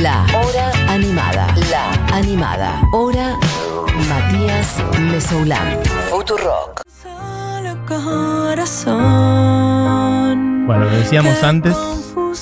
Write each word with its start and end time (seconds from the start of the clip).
La 0.00 0.24
Hora 0.34 0.72
Animada. 0.88 1.54
La 1.70 1.92
Animada. 2.16 2.80
Hora 2.92 3.38
Matías 4.08 4.82
Mesoulán. 5.10 5.78
Futurock. 6.08 6.80
Bueno, 10.66 10.84
lo 10.84 10.90
decíamos 10.90 11.42
antes. 11.42 11.76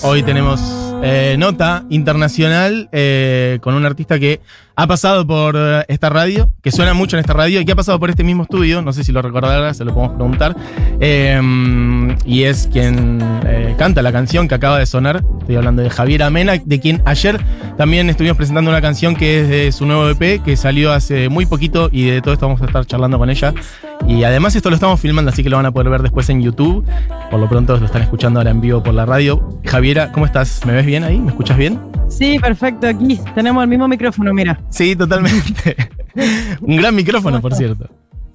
Hoy 0.03 0.23
tenemos 0.23 0.61
eh, 1.03 1.35
nota 1.39 1.85
internacional 1.89 2.89
eh, 2.93 3.59
con 3.63 3.75
un 3.75 3.85
artista 3.85 4.21
que 4.21 4.41
ha 4.81 4.87
pasado 4.87 5.27
por 5.27 5.57
eh, 5.59 5.85
esta 5.89 6.09
radio, 6.09 6.51
que 6.63 6.73
suena 6.73 6.95
mucho 6.95 7.17
en 7.17 7.21
esta 7.21 7.35
radio 7.35 7.61
y 7.61 7.67
que 7.67 7.73
ha 7.73 7.77
pasado 7.77 8.01
por 8.01 8.09
este 8.09 8.25
mismo 8.25 8.45
estudio. 8.45 8.81
No 8.81 8.95
sé 8.95 9.05
si 9.05 9.13
lo 9.13 9.21
recordarás, 9.21 9.77
se 9.77 9.85
lo 9.85 9.93
podemos 9.93 10.17
preguntar. 10.17 10.57
Eh, 11.01 12.17
y 12.25 12.45
es 12.45 12.67
quien 12.73 13.19
eh, 13.45 13.75
canta 13.77 14.01
la 14.01 14.11
canción 14.11 14.49
que 14.49 14.55
acaba 14.55 14.79
de 14.79 14.87
sonar. 14.87 15.23
Estoy 15.41 15.57
hablando 15.57 15.83
de 15.83 15.91
Javier 15.91 16.23
Amena, 16.23 16.55
de 16.65 16.81
quien 16.81 17.03
ayer 17.05 17.39
también 17.77 18.09
estuvimos 18.09 18.39
presentando 18.39 18.71
una 18.71 18.81
canción 18.81 19.15
que 19.15 19.43
es 19.43 19.49
de 19.51 19.71
su 19.71 19.85
nuevo 19.85 20.09
EP, 20.09 20.43
que 20.43 20.57
salió 20.57 20.93
hace 20.93 21.29
muy 21.29 21.45
poquito 21.45 21.91
y 21.93 22.07
de 22.07 22.23
todo 22.23 22.33
esto 22.33 22.47
vamos 22.47 22.63
a 22.63 22.65
estar 22.65 22.87
charlando 22.87 23.19
con 23.19 23.29
ella. 23.29 23.53
Y 24.09 24.25
además 24.25 24.57
esto 24.57 24.71
lo 24.71 24.77
estamos 24.77 24.99
filmando, 24.99 25.31
así 25.31 25.43
que 25.43 25.51
lo 25.51 25.57
van 25.57 25.67
a 25.67 25.73
poder 25.73 25.91
ver 25.91 26.01
después 26.01 26.31
en 26.31 26.41
YouTube. 26.41 26.87
Por 27.31 27.39
lo 27.39 27.51
pronto 27.51 27.77
lo 27.77 27.85
están 27.85 28.01
escuchando 28.01 28.41
ahora 28.41 28.51
en 28.51 28.63
vivo 28.63 28.83
por 28.83 28.95
la 28.95 29.05
radio. 29.05 29.61
Javiera, 29.67 30.11
¿cómo 30.13 30.25
estás? 30.25 30.65
¿Me 30.65 30.73
ves 30.73 30.87
bien 30.87 31.05
ahí? 31.05 31.19
¿Me 31.19 31.29
escuchas 31.29 31.59
bien? 31.59 32.00
Sí, 32.11 32.39
perfecto. 32.39 32.87
Aquí 32.89 33.19
tenemos 33.35 33.63
el 33.63 33.69
mismo 33.69 33.89
micrófono, 33.89 34.33
mira. 34.35 34.61
Sí, 34.71 34.95
totalmente. 34.97 35.77
Un 36.61 36.77
gran 36.77 36.95
micrófono, 36.95 37.41
por 37.41 37.55
cierto. 37.55 37.89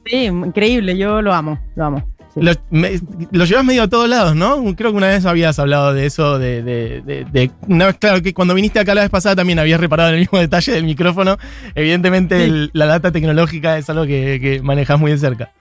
Sí, 0.05 0.25
increíble. 0.25 0.97
Yo 0.97 1.21
lo 1.21 1.33
amo, 1.33 1.59
lo 1.75 1.85
amo. 1.85 2.15
Sí. 2.33 2.41
Lo, 2.41 2.51
me- 2.69 2.99
lo 3.31 3.45
llevas 3.45 3.63
medio 3.65 3.83
a 3.83 3.87
todos 3.87 4.09
lados, 4.09 4.35
¿no? 4.35 4.63
Creo 4.75 4.91
que 4.91 4.97
una 4.97 5.07
vez 5.07 5.25
habías 5.25 5.57
hablado 5.59 5.93
de 5.93 6.05
eso, 6.05 6.39
de, 6.39 6.61
de- 6.63 7.01
de- 7.01 7.25
de- 7.25 7.51
una 7.67 7.87
vez, 7.87 7.97
claro, 7.97 8.21
que 8.21 8.33
cuando 8.33 8.53
viniste 8.53 8.79
acá 8.79 8.93
la 8.95 9.01
vez 9.01 9.09
pasada 9.09 9.35
también 9.35 9.59
habías 9.59 9.79
reparado 9.79 10.09
en 10.09 10.15
el 10.15 10.21
mismo 10.21 10.39
detalle 10.39 10.71
del 10.73 10.83
micrófono. 10.85 11.37
Evidentemente 11.75 12.37
Sí. 12.37 12.43
el- 12.45 12.71
la 12.73 12.85
data 12.87 13.11
tecnológica 13.11 13.77
es 13.77 13.89
algo 13.89 14.05
que, 14.05 14.39
que 14.41 14.61
manejas 14.63 14.99
muy 14.99 15.11
de 15.11 15.17
cerca. 15.17 15.51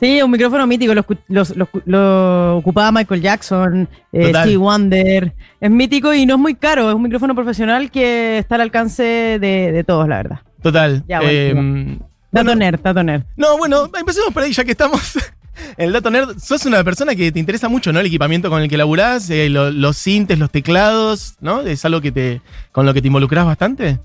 Sí, 0.00 0.22
un 0.22 0.30
micrófono 0.30 0.66
mítico. 0.66 0.94
Lo, 0.94 1.04
los- 1.28 1.54
lo 1.84 2.56
ocupaba 2.56 2.90
Michael 2.90 3.20
Jackson, 3.20 3.88
eh. 4.12 4.30
Stevie 4.30 4.56
Wonder. 4.56 5.34
Es 5.60 5.70
mítico 5.70 6.14
y 6.14 6.24
no 6.26 6.34
es 6.34 6.40
muy 6.40 6.54
caro. 6.54 6.88
Es 6.88 6.94
un 6.94 7.02
micrófono 7.02 7.34
profesional 7.34 7.90
que 7.90 8.38
está 8.38 8.54
al 8.54 8.62
alcance 8.62 9.02
de, 9.02 9.72
de 9.72 9.84
todos, 9.84 10.08
la 10.08 10.16
verdad. 10.16 10.40
Total. 10.62 11.04
Ya, 11.06 11.20
bueno, 11.20 11.32
eh, 11.32 11.98
Dato 12.32 12.54
nerd, 12.54 12.80
dato 12.80 13.02
nerd. 13.02 13.24
no, 13.36 13.58
bueno, 13.58 13.90
empecemos 13.98 14.32
por 14.32 14.42
ahí 14.42 14.52
ya 14.52 14.64
que 14.64 14.70
estamos. 14.72 15.00
El 15.76 15.92
dato 15.92 16.10
nerd, 16.10 16.38
sos 16.38 16.64
una 16.64 16.82
persona 16.84 17.14
que 17.14 17.30
te 17.32 17.38
interesa 17.38 17.68
mucho, 17.68 17.92
¿no? 17.92 18.00
El 18.00 18.06
equipamiento 18.06 18.48
con 18.48 18.62
el 18.62 18.68
que 18.68 18.78
laburás, 18.78 19.28
eh, 19.28 19.50
lo- 19.50 19.70
los 19.70 19.96
sintes, 19.98 20.38
los 20.38 20.50
teclados, 20.50 21.34
¿no? 21.40 21.60
Es 21.62 21.84
algo 21.84 22.00
que 22.00 22.12
te, 22.12 22.40
con 22.72 22.86
lo 22.86 22.94
que 22.94 23.02
te 23.02 23.08
involucras 23.08 23.44
bastante. 23.44 23.98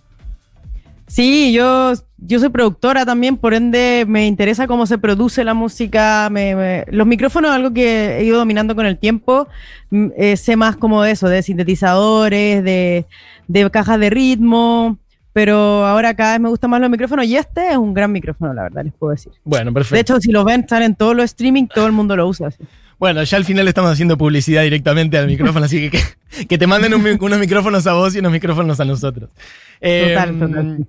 Sí, 1.08 1.54
yo, 1.54 1.94
yo 2.18 2.40
soy 2.40 2.50
productora 2.50 3.06
también, 3.06 3.38
por 3.38 3.54
ende 3.54 4.06
me 4.08 4.26
interesa 4.26 4.66
cómo 4.66 4.86
se 4.88 4.98
produce 4.98 5.44
la 5.44 5.54
música. 5.54 6.30
me- 6.32 6.56
me- 6.56 6.86
los 6.90 7.06
micrófonos 7.06 7.52
es 7.52 7.56
algo 7.56 7.72
que 7.74 8.18
he 8.18 8.24
ido 8.26 8.38
dominando 8.40 8.76
con 8.76 8.86
el 8.88 8.98
tiempo. 8.98 9.48
Mm, 9.92 10.08
eh, 10.18 10.36
sé 10.38 10.56
más 10.56 10.76
como 10.78 11.04
de 11.04 11.12
eso, 11.12 11.28
de 11.30 11.44
sintetizadores, 11.44 12.64
de, 12.64 13.06
de 13.48 13.70
cajas 13.72 14.00
de 14.00 14.10
ritmo, 14.10 14.98
pero 15.32 15.86
ahora 15.86 16.16
cada 16.16 16.32
vez 16.34 16.40
me 16.42 16.50
gustan 16.50 16.72
más 16.72 16.82
los 16.82 16.90
micrófonos 16.90 17.26
y 17.26 17.36
este 17.38 17.70
es 17.72 17.78
un 17.78 17.94
gran 17.94 18.12
micrófono, 18.12 18.54
la 18.54 18.64
verdad, 18.64 18.84
les 18.86 18.94
puedo 18.94 19.12
decir. 19.12 19.32
Bueno, 19.44 19.72
perfecto. 19.72 19.96
De 19.96 20.02
hecho, 20.02 20.20
si 20.20 20.32
lo 20.32 20.44
ven, 20.44 20.62
están 20.62 20.82
en 20.82 20.96
todos 20.96 21.16
los 21.16 21.26
streaming, 21.26 21.68
todo 21.68 21.86
el 21.86 21.92
mundo 21.92 22.16
lo 22.16 22.28
usa. 22.28 22.48
así. 22.48 22.64
Bueno, 23.00 23.24
ya 23.24 23.38
al 23.38 23.46
final 23.46 23.68
estamos 23.68 23.92
haciendo 23.92 24.18
publicidad 24.18 24.64
directamente 24.64 25.18
al 25.18 25.28
micrófono, 25.28 25.66
así 25.66 25.90
que 25.90 25.98
que, 25.98 26.48
que 26.48 26.58
te 26.58 26.68
manden 26.68 26.94
un 26.94 27.18
unos 27.20 27.40
micrófonos 27.40 27.86
a 27.88 27.94
vos 27.94 28.16
y 28.16 28.20
unos 28.20 28.32
micrófonos 28.32 28.80
a 28.80 28.86
nosotros. 28.86 29.30
Eh, 29.82 30.14
Total, 30.14 30.40
total. 30.40 30.88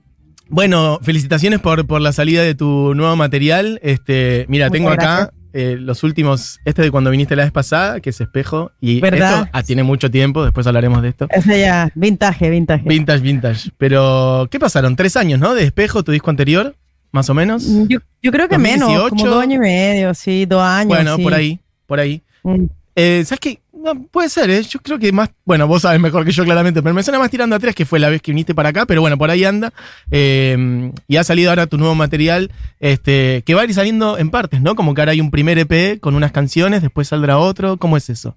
Bueno, 0.48 1.00
felicitaciones 1.02 1.58
por, 1.58 1.86
por 1.86 2.00
la 2.00 2.12
salida 2.12 2.42
de 2.42 2.54
tu 2.54 2.94
nuevo 2.94 3.16
material. 3.16 3.80
Este, 3.82 4.46
mira, 4.48 4.66
Muchas 4.66 4.72
tengo 4.72 4.90
acá 4.90 5.30
eh, 5.58 5.78
los 5.80 6.02
últimos, 6.02 6.60
este 6.66 6.82
de 6.82 6.90
cuando 6.90 7.10
viniste 7.10 7.34
la 7.34 7.44
vez 7.44 7.50
pasada, 7.50 8.00
que 8.00 8.10
es 8.10 8.20
espejo, 8.20 8.72
y 8.78 9.00
¿Verdad? 9.00 9.44
esto 9.44 9.50
ah, 9.54 9.62
tiene 9.62 9.82
mucho 9.82 10.10
tiempo, 10.10 10.44
después 10.44 10.66
hablaremos 10.66 11.00
de 11.00 11.08
esto. 11.08 11.26
Ese 11.30 11.60
ya, 11.60 11.90
vintage, 11.94 12.50
vintage. 12.50 12.84
Vintage, 12.86 13.20
vintage. 13.20 13.70
Pero, 13.78 14.48
¿qué 14.50 14.60
pasaron? 14.60 14.96
Tres 14.96 15.16
años, 15.16 15.40
¿no? 15.40 15.54
De 15.54 15.64
espejo, 15.64 16.04
tu 16.04 16.12
disco 16.12 16.28
anterior, 16.28 16.76
más 17.10 17.30
o 17.30 17.34
menos. 17.34 17.66
Yo, 17.88 18.00
yo 18.22 18.32
creo 18.32 18.48
que 18.48 18.58
menos, 18.58 18.88
2018. 18.92 19.08
como 19.08 19.26
dos 19.26 19.42
años 19.42 19.56
y 19.56 19.60
medio, 19.60 20.12
sí, 20.12 20.44
dos 20.44 20.62
años. 20.62 20.88
bueno, 20.88 21.16
sí. 21.16 21.22
por 21.22 21.32
ahí, 21.32 21.58
por 21.86 22.00
ahí. 22.00 22.22
Mm. 22.42 22.64
Eh, 22.94 23.22
¿Sabes 23.26 23.40
qué? 23.40 23.60
No, 23.72 23.94
puede 24.04 24.30
ser, 24.30 24.48
¿eh? 24.48 24.62
Yo 24.62 24.80
creo 24.80 24.98
que 24.98 25.12
más. 25.12 25.30
Bueno, 25.44 25.68
vos 25.68 25.82
sabes 25.82 26.00
mejor 26.00 26.24
que 26.24 26.32
yo, 26.32 26.44
claramente, 26.44 26.82
pero 26.82 26.94
me 26.94 27.02
suena 27.02 27.18
más 27.18 27.30
tirando 27.30 27.54
a 27.54 27.58
tres, 27.58 27.74
que 27.74 27.84
fue 27.84 27.98
la 27.98 28.08
vez 28.08 28.22
que 28.22 28.32
viniste 28.32 28.54
para 28.54 28.70
acá, 28.70 28.86
pero 28.86 29.02
bueno, 29.02 29.18
por 29.18 29.30
ahí 29.30 29.44
anda. 29.44 29.72
Eh, 30.10 30.90
y 31.06 31.16
ha 31.16 31.24
salido 31.24 31.50
ahora 31.50 31.66
tu 31.66 31.76
nuevo 31.76 31.94
material, 31.94 32.50
este, 32.80 33.42
que 33.44 33.54
va 33.54 33.60
a 33.60 33.64
ir 33.64 33.74
saliendo 33.74 34.18
en 34.18 34.30
partes, 34.30 34.62
¿no? 34.62 34.74
Como 34.74 34.94
que 34.94 35.02
ahora 35.02 35.12
hay 35.12 35.20
un 35.20 35.30
primer 35.30 35.58
EP 35.58 36.00
con 36.00 36.14
unas 36.14 36.32
canciones, 36.32 36.80
después 36.80 37.08
saldrá 37.08 37.38
otro. 37.38 37.76
¿Cómo 37.76 37.96
es 37.96 38.08
eso? 38.08 38.34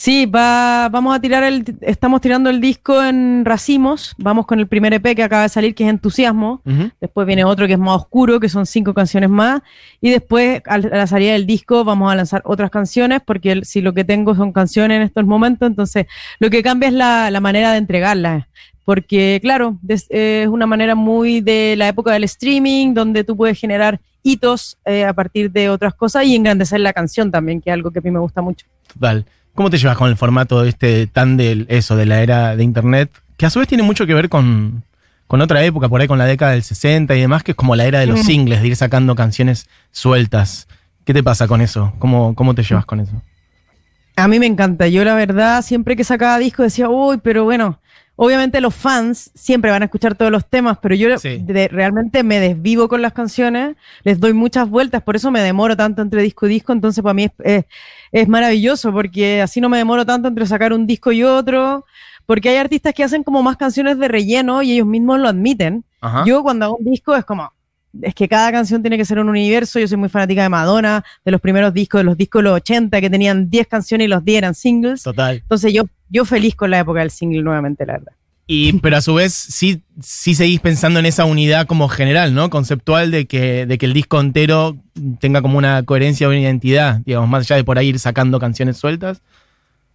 Sí, 0.00 0.26
va, 0.26 0.88
vamos 0.92 1.12
a 1.12 1.20
tirar 1.20 1.42
el, 1.42 1.64
estamos 1.80 2.20
tirando 2.20 2.50
el 2.50 2.60
disco 2.60 3.02
en 3.02 3.44
racimos, 3.44 4.14
vamos 4.16 4.46
con 4.46 4.60
el 4.60 4.68
primer 4.68 4.94
EP 4.94 5.16
que 5.16 5.24
acaba 5.24 5.42
de 5.42 5.48
salir, 5.48 5.74
que 5.74 5.82
es 5.82 5.90
Entusiasmo, 5.90 6.62
después 7.00 7.26
viene 7.26 7.42
otro 7.44 7.66
que 7.66 7.72
es 7.72 7.80
más 7.80 7.96
oscuro, 7.96 8.38
que 8.38 8.48
son 8.48 8.64
cinco 8.64 8.94
canciones 8.94 9.28
más, 9.28 9.60
y 10.00 10.10
después 10.10 10.62
a 10.66 10.78
la 10.78 11.08
salida 11.08 11.32
del 11.32 11.46
disco 11.48 11.82
vamos 11.82 12.12
a 12.12 12.14
lanzar 12.14 12.42
otras 12.44 12.70
canciones, 12.70 13.22
porque 13.26 13.50
el- 13.50 13.64
si 13.64 13.80
lo 13.80 13.92
que 13.92 14.04
tengo 14.04 14.36
son 14.36 14.52
canciones 14.52 14.98
en 14.98 15.02
estos 15.02 15.26
momentos, 15.26 15.66
entonces 15.66 16.06
lo 16.38 16.48
que 16.48 16.62
cambia 16.62 16.90
es 16.90 16.94
la, 16.94 17.32
la 17.32 17.40
manera 17.40 17.72
de 17.72 17.78
entregarlas, 17.78 18.46
porque 18.84 19.40
claro, 19.42 19.78
eh, 19.88 20.42
es 20.44 20.48
una 20.48 20.68
manera 20.68 20.94
muy 20.94 21.40
de 21.40 21.74
la 21.76 21.88
época 21.88 22.12
del 22.12 22.22
streaming, 22.22 22.94
donde 22.94 23.24
tú 23.24 23.36
puedes 23.36 23.58
generar 23.58 23.98
hitos 24.22 24.78
eh, 24.84 25.04
a 25.04 25.12
partir 25.12 25.50
de 25.50 25.70
otras 25.70 25.92
cosas 25.94 26.24
y 26.24 26.36
engrandecer 26.36 26.78
la 26.78 26.92
canción 26.92 27.32
también, 27.32 27.60
que 27.60 27.70
es 27.70 27.74
algo 27.74 27.90
que 27.90 27.98
a 27.98 28.02
mí 28.02 28.12
me 28.12 28.20
gusta 28.20 28.42
mucho. 28.42 28.64
Total. 28.94 29.24
¿Cómo 29.58 29.70
te 29.70 29.78
llevas 29.78 29.96
con 29.96 30.08
el 30.08 30.16
formato 30.16 30.62
este 30.62 31.08
tan 31.08 31.36
del 31.36 31.66
eso, 31.68 31.96
de 31.96 32.06
la 32.06 32.22
era 32.22 32.54
de 32.54 32.62
internet? 32.62 33.10
Que 33.36 33.44
a 33.44 33.50
su 33.50 33.58
vez 33.58 33.66
tiene 33.66 33.82
mucho 33.82 34.06
que 34.06 34.14
ver 34.14 34.28
con, 34.28 34.84
con 35.26 35.40
otra 35.40 35.64
época, 35.64 35.88
por 35.88 36.00
ahí 36.00 36.06
con 36.06 36.16
la 36.16 36.26
década 36.26 36.52
del 36.52 36.62
60 36.62 37.16
y 37.16 37.20
demás, 37.20 37.42
que 37.42 37.50
es 37.50 37.56
como 37.56 37.74
la 37.74 37.84
era 37.84 37.98
de 37.98 38.06
los 38.06 38.20
singles, 38.20 38.62
de 38.62 38.68
ir 38.68 38.76
sacando 38.76 39.16
canciones 39.16 39.68
sueltas. 39.90 40.68
¿Qué 41.04 41.12
te 41.12 41.24
pasa 41.24 41.48
con 41.48 41.60
eso? 41.60 41.92
¿Cómo, 41.98 42.36
cómo 42.36 42.54
te 42.54 42.62
llevas 42.62 42.86
con 42.86 43.00
eso? 43.00 43.10
A 44.14 44.28
mí 44.28 44.38
me 44.38 44.46
encanta. 44.46 44.86
Yo 44.86 45.02
la 45.02 45.16
verdad, 45.16 45.60
siempre 45.62 45.96
que 45.96 46.04
sacaba 46.04 46.38
disco 46.38 46.62
decía, 46.62 46.88
uy, 46.88 47.18
pero 47.20 47.42
bueno, 47.42 47.80
obviamente 48.20 48.60
los 48.60 48.74
fans 48.74 49.30
siempre 49.32 49.70
van 49.70 49.82
a 49.82 49.84
escuchar 49.84 50.16
todos 50.16 50.32
los 50.32 50.44
temas, 50.44 50.78
pero 50.82 50.96
yo 50.96 51.16
Sí. 51.18 51.38
de- 51.40 51.68
realmente 51.68 52.24
me 52.24 52.40
desvivo 52.40 52.88
con 52.88 53.00
las 53.00 53.12
canciones, 53.12 53.76
les 54.02 54.18
doy 54.18 54.32
muchas 54.32 54.68
vueltas, 54.68 55.02
por 55.04 55.14
eso 55.14 55.30
me 55.30 55.40
demoro 55.40 55.76
tanto 55.76 56.02
entre 56.02 56.20
disco 56.22 56.46
y 56.46 56.50
disco, 56.50 56.72
entonces 56.72 57.00
para 57.00 57.14
mí 57.14 57.24
es, 57.24 57.30
es- 57.44 57.64
es 58.10 58.26
maravilloso, 58.28 58.92
porque 58.92 59.40
así 59.40 59.60
no 59.60 59.68
me 59.68 59.78
demoro 59.78 60.04
tanto 60.04 60.26
entre 60.26 60.46
sacar 60.46 60.72
un 60.72 60.84
disco 60.84 61.12
y 61.12 61.22
otro, 61.22 61.84
porque 62.26 62.48
hay 62.48 62.56
artistas 62.56 62.92
que 62.92 63.04
hacen 63.04 63.22
como 63.22 63.40
más 63.40 63.56
canciones 63.56 63.98
de 63.98 64.08
relleno 64.08 64.62
y 64.62 64.72
ellos 64.72 64.86
mismos 64.86 65.20
lo 65.20 65.28
admiten. 65.28 65.84
Ajá. 66.00 66.24
Yo 66.26 66.42
cuando 66.42 66.64
hago 66.66 66.76
un 66.76 66.90
disco 66.90 67.14
es 67.14 67.24
como, 67.24 67.52
es 68.02 68.14
que 68.16 68.26
cada 68.28 68.50
canción 68.50 68.82
tiene 68.82 68.96
que 68.98 69.04
ser 69.04 69.18
un 69.20 69.28
universo. 69.28 69.78
Yo 69.78 69.86
soy 69.88 69.96
muy 69.96 70.08
fanática 70.08 70.42
de 70.42 70.48
Madonna, 70.48 71.04
de 71.24 71.30
los 71.30 71.40
primeros 71.40 71.72
discos, 71.72 72.00
de 72.00 72.04
los 72.04 72.16
discos 72.18 72.40
de 72.40 72.44
los 72.50 72.56
80 72.56 73.00
que 73.00 73.08
tenían 73.10 73.48
10 73.48 73.66
canciones 73.68 74.06
y 74.06 74.08
los 74.08 74.24
10 74.24 74.38
eran 74.38 74.54
singles. 74.54 75.02
Total. 75.04 75.36
Entonces 75.36 75.72
yo, 75.72 75.84
yo 76.08 76.24
feliz 76.24 76.54
con 76.54 76.70
la 76.70 76.80
época 76.80 77.00
del 77.00 77.10
single 77.10 77.42
nuevamente, 77.42 77.84
la 77.86 77.94
verdad. 77.94 78.12
Y, 78.50 78.72
pero 78.80 78.96
a 78.96 79.02
su 79.02 79.12
vez, 79.12 79.34
sí, 79.34 79.82
sí 80.00 80.34
seguís 80.34 80.60
pensando 80.60 80.98
en 80.98 81.04
esa 81.04 81.26
unidad 81.26 81.66
como 81.66 81.86
general, 81.88 82.32
¿no? 82.32 82.48
Conceptual 82.48 83.10
de 83.10 83.26
que, 83.26 83.66
de 83.66 83.76
que 83.76 83.84
el 83.84 83.92
disco 83.92 84.18
entero 84.18 84.78
tenga 85.20 85.42
como 85.42 85.58
una 85.58 85.82
coherencia 85.82 86.26
o 86.26 86.30
una 86.30 86.40
identidad, 86.40 87.00
digamos, 87.04 87.28
más 87.28 87.42
allá 87.42 87.56
de 87.56 87.64
por 87.64 87.78
ahí 87.78 87.88
ir 87.88 87.98
sacando 87.98 88.40
canciones 88.40 88.78
sueltas. 88.78 89.20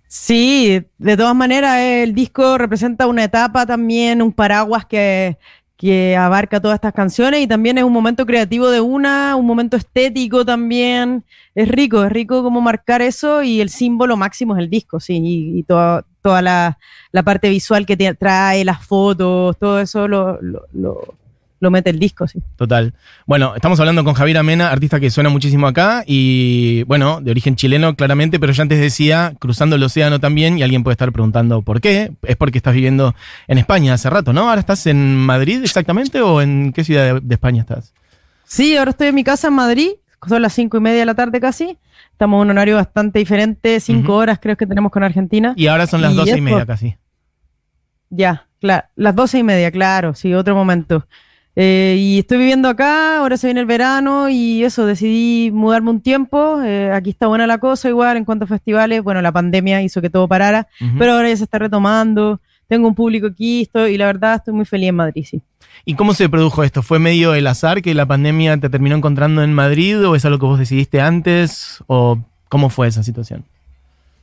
Sí, 0.07 0.83
de 0.99 1.17
todas 1.17 1.35
maneras 1.35 1.79
el 1.79 2.13
disco 2.13 2.59
representa 2.59 3.07
una 3.07 3.23
etapa 3.23 3.65
también, 3.65 4.21
un 4.21 4.31
paraguas 4.31 4.85
que, 4.85 5.39
que 5.83 6.15
abarca 6.15 6.61
todas 6.61 6.75
estas 6.75 6.93
canciones 6.93 7.41
y 7.41 7.47
también 7.47 7.77
es 7.77 7.83
un 7.83 7.91
momento 7.91 8.25
creativo 8.25 8.69
de 8.69 8.79
una, 8.79 9.35
un 9.35 9.45
momento 9.45 9.75
estético 9.75 10.45
también. 10.45 11.25
Es 11.55 11.67
rico, 11.67 12.05
es 12.05 12.09
rico 12.09 12.41
como 12.41 12.61
marcar 12.61 13.01
eso 13.01 13.43
y 13.43 13.59
el 13.59 13.67
símbolo 13.67 14.15
máximo 14.15 14.55
es 14.55 14.63
el 14.63 14.69
disco, 14.69 15.01
sí, 15.01 15.19
y, 15.21 15.63
toda, 15.63 16.05
toda 16.21 16.41
la, 16.41 16.77
la 17.11 17.23
parte 17.23 17.49
visual 17.49 17.85
que 17.85 17.97
te 17.97 18.13
trae, 18.13 18.63
las 18.63 18.85
fotos, 18.87 19.57
todo 19.59 19.81
eso 19.81 20.07
lo- 20.07 20.39
lo 21.63 21.71
mete 21.71 21.89
el 21.89 21.97
disco, 21.97 22.27
sí. 22.27 22.39
Total. 22.55 22.93
Bueno, 23.25 23.55
estamos 23.55 23.79
hablando 23.79 24.03
con 24.03 24.13
Javier 24.13 24.37
Amena, 24.37 24.69
artista 24.69 24.99
que 24.99 25.09
suena 25.09 25.29
muchísimo 25.29 25.65
acá 25.65 26.03
y, 26.05 26.83
bueno, 26.83 27.21
de 27.21 27.31
origen 27.31 27.55
chileno 27.55 27.95
claramente, 27.95 28.39
pero 28.39 28.53
ya 28.53 28.61
antes 28.61 28.79
decía, 28.79 29.33
cruzando 29.39 29.75
el 29.77 29.83
océano 29.83 30.19
también, 30.19 30.59
y 30.59 30.63
alguien 30.63 30.83
puede 30.83 30.93
estar 30.93 31.11
preguntando 31.11 31.61
por 31.61 31.81
qué. 31.81 32.11
Es 32.23 32.35
porque 32.35 32.59
estás 32.59 32.75
viviendo 32.75 33.15
en 33.47 33.57
España 33.57 33.93
hace 33.93 34.09
rato, 34.09 34.33
¿no? 34.33 34.49
¿Ahora 34.49 34.59
estás 34.59 34.85
en 34.85 35.17
Madrid 35.17 35.61
exactamente 35.63 36.21
o 36.21 36.41
en 36.41 36.73
qué 36.73 36.83
ciudad 36.83 37.15
de, 37.15 37.19
de 37.21 37.33
España 37.33 37.61
estás? 37.61 37.93
Sí, 38.43 38.77
ahora 38.77 38.91
estoy 38.91 39.07
en 39.07 39.15
mi 39.15 39.23
casa 39.23 39.47
en 39.47 39.53
Madrid, 39.55 39.89
son 40.27 40.41
las 40.41 40.53
cinco 40.53 40.77
y 40.77 40.79
media 40.81 40.99
de 40.99 41.05
la 41.05 41.15
tarde 41.15 41.39
casi. 41.39 41.77
Estamos 42.11 42.43
en 42.43 42.51
un 42.51 42.51
horario 42.51 42.75
bastante 42.75 43.19
diferente, 43.19 43.79
cinco 43.79 44.15
horas 44.15 44.39
creo 44.41 44.55
que 44.55 44.67
tenemos 44.67 44.91
con 44.91 45.03
Argentina. 45.03 45.53
Y 45.55 45.67
ahora 45.67 45.87
son 45.87 46.01
las 46.01 46.13
Y 46.13 46.15
doce 46.15 46.37
y 46.37 46.41
media 46.41 46.65
casi. 46.65 46.95
Ya, 48.09 48.47
claro. 48.59 48.85
Las 48.95 49.15
doce 49.15 49.39
y 49.39 49.43
media, 49.43 49.71
claro, 49.71 50.13
sí, 50.13 50.33
otro 50.33 50.55
momento. 50.55 51.07
Eh, 51.55 51.97
y 51.99 52.19
estoy 52.19 52.39
viviendo 52.39 52.67
acá, 52.67 53.19
ahora 53.19 53.37
se 53.37 53.45
viene 53.47 53.59
el 53.59 53.67
verano 53.67 54.27
y 54.27 54.63
eso, 54.63 54.85
decidí 54.85 55.51
mudarme 55.51 55.91
un 55.91 56.01
tiempo. 56.01 56.61
eh, 56.63 56.91
aquí 56.91 57.11
está 57.11 57.27
buena 57.27 57.45
la 57.45 57.59
cosa 57.59 57.89
igual 57.89 58.17
en 58.17 58.25
cuanto 58.25 58.45
a 58.45 58.47
festivales. 58.47 59.03
Bueno, 59.03 59.21
la 59.21 59.31
pandemia 59.31 59.81
hizo 59.81 60.01
que 60.01 60.09
todo 60.09 60.27
parara, 60.27 60.67
pero 60.97 61.13
ahora 61.13 61.29
ya 61.29 61.37
se 61.37 61.43
está 61.43 61.59
retomando. 61.59 62.41
Tengo 62.67 62.87
un 62.87 62.95
público 62.95 63.27
aquí 63.27 63.63
estoy, 63.63 63.93
y 63.93 63.97
la 63.97 64.07
verdad 64.07 64.35
estoy 64.35 64.53
muy 64.53 64.65
feliz 64.65 64.89
en 64.89 64.95
Madrid, 64.95 65.25
sí. 65.29 65.41
¿Y 65.85 65.95
cómo 65.95 66.13
se 66.13 66.29
produjo 66.29 66.63
esto? 66.63 66.81
¿Fue 66.81 66.97
medio 66.97 67.35
el 67.35 67.45
azar 67.45 67.81
que 67.81 67.93
la 67.93 68.05
pandemia 68.05 68.57
te 68.57 68.69
terminó 68.69 68.95
encontrando 68.95 69.43
en 69.43 69.53
Madrid 69.53 70.07
o 70.07 70.15
es 70.15 70.23
algo 70.25 70.39
que 70.39 70.45
vos 70.45 70.59
decidiste 70.59 71.01
antes 71.01 71.83
o 71.87 72.19
cómo 72.49 72.69
fue 72.69 72.87
esa 72.87 73.03
situación? 73.03 73.43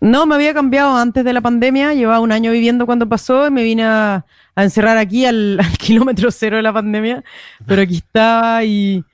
No, 0.00 0.25
me 0.25 0.35
había 0.35 0.55
cambiado 0.55 0.97
antes 0.97 1.25
de 1.25 1.32
la 1.35 1.43
pandemia, 1.43 1.93
llevaba 1.93 2.20
un 2.20 2.32
año 2.32 2.52
viviendo 2.52 2.87
cuando 2.87 3.06
pasó 3.06 3.47
y 3.47 3.50
me 3.50 3.62
vine 3.62 3.85
a, 3.85 4.25
encerrar 4.56 4.97
aquí 4.97 5.25
al, 5.26 5.61
kilómetro 5.79 6.31
cero 6.31 6.56
de 6.56 6.62
la 6.62 6.73
pandemia, 6.73 7.23
pero 7.67 7.82
aquí 7.82 7.97
estaba 7.97 8.64
y, 8.64 9.05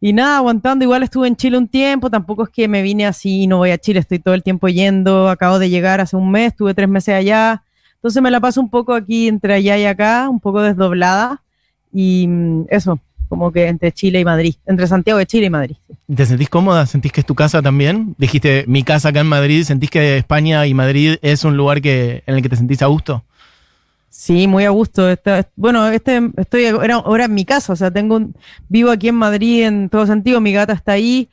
y 0.00 0.12
nada, 0.12 0.38
aguantando. 0.38 0.84
Igual 0.84 1.02
estuve 1.02 1.28
en 1.28 1.36
Chile 1.36 1.56
un 1.56 1.68
tiempo, 1.68 2.10
tampoco 2.10 2.44
es 2.44 2.50
que 2.50 2.68
me 2.68 2.82
vine 2.82 3.06
así 3.06 3.46
no 3.46 3.58
voy 3.58 3.70
a 3.70 3.78
Chile, 3.78 4.00
estoy 4.00 4.18
todo 4.18 4.34
el 4.34 4.42
tiempo 4.42 4.68
yendo, 4.68 5.28
acabo 5.30 5.58
de 5.58 5.70
llegar 5.70 6.00
hace 6.00 6.16
un 6.16 6.30
mes, 6.30 6.48
estuve 6.48 6.74
tres 6.74 6.88
meses 6.88 7.14
allá, 7.14 7.62
entonces 7.94 8.22
me 8.22 8.30
la 8.30 8.40
paso 8.40 8.60
un 8.60 8.68
poco 8.68 8.92
aquí 8.92 9.28
entre 9.28 9.54
allá 9.54 9.78
y 9.78 9.86
acá, 9.86 10.28
un 10.28 10.40
poco 10.40 10.60
desdoblada 10.60 11.42
y 11.90 12.26
mm, 12.28 12.66
eso, 12.68 13.00
como 13.34 13.50
que 13.50 13.66
entre 13.66 13.90
Chile 13.90 14.20
y 14.20 14.24
Madrid, 14.24 14.54
entre 14.64 14.86
Santiago 14.86 15.18
de 15.18 15.26
Chile 15.26 15.46
y 15.46 15.50
Madrid. 15.50 15.76
sí. 15.88 16.14
¿Te 16.14 16.24
sentís 16.24 16.48
cómoda? 16.48 16.86
¿Sentís 16.86 17.10
que 17.12 17.20
es 17.20 17.26
tu 17.26 17.34
casa 17.34 17.60
también? 17.60 18.14
Dijiste 18.16 18.64
mi 18.68 18.84
casa 18.84 19.08
acá 19.08 19.20
en 19.20 19.26
Madrid. 19.26 19.64
¿Sentís 19.64 19.90
que 19.90 20.18
España 20.18 20.64
y 20.66 20.74
Madrid 20.74 21.16
es 21.20 21.44
un 21.44 21.56
lugar 21.56 21.82
que, 21.82 22.22
en 22.26 22.36
el 22.36 22.42
que 22.42 22.48
te 22.48 22.56
sentís 22.56 22.80
a 22.82 22.86
gusto? 22.86 23.24
Sí, 24.08 24.46
muy 24.46 24.64
a 24.64 24.70
gusto. 24.70 25.02
Bueno, 25.56 25.88
este, 25.88 26.20
estoy 26.36 26.66
ahora, 26.66 26.94
ahora 26.94 27.24
en 27.24 27.34
mi 27.34 27.44
casa, 27.44 27.72
o 27.72 27.76
sea, 27.76 27.90
tengo 27.90 28.14
un- 28.16 28.34
vivo 28.68 28.90
aquí 28.92 29.08
en 29.08 29.16
Madrid 29.16 29.64
en 29.64 29.88
todo 29.88 30.06
sentido, 30.06 30.40
mi 30.40 30.52
gata 30.52 30.72
está 30.72 30.92
ahí, 30.92 31.28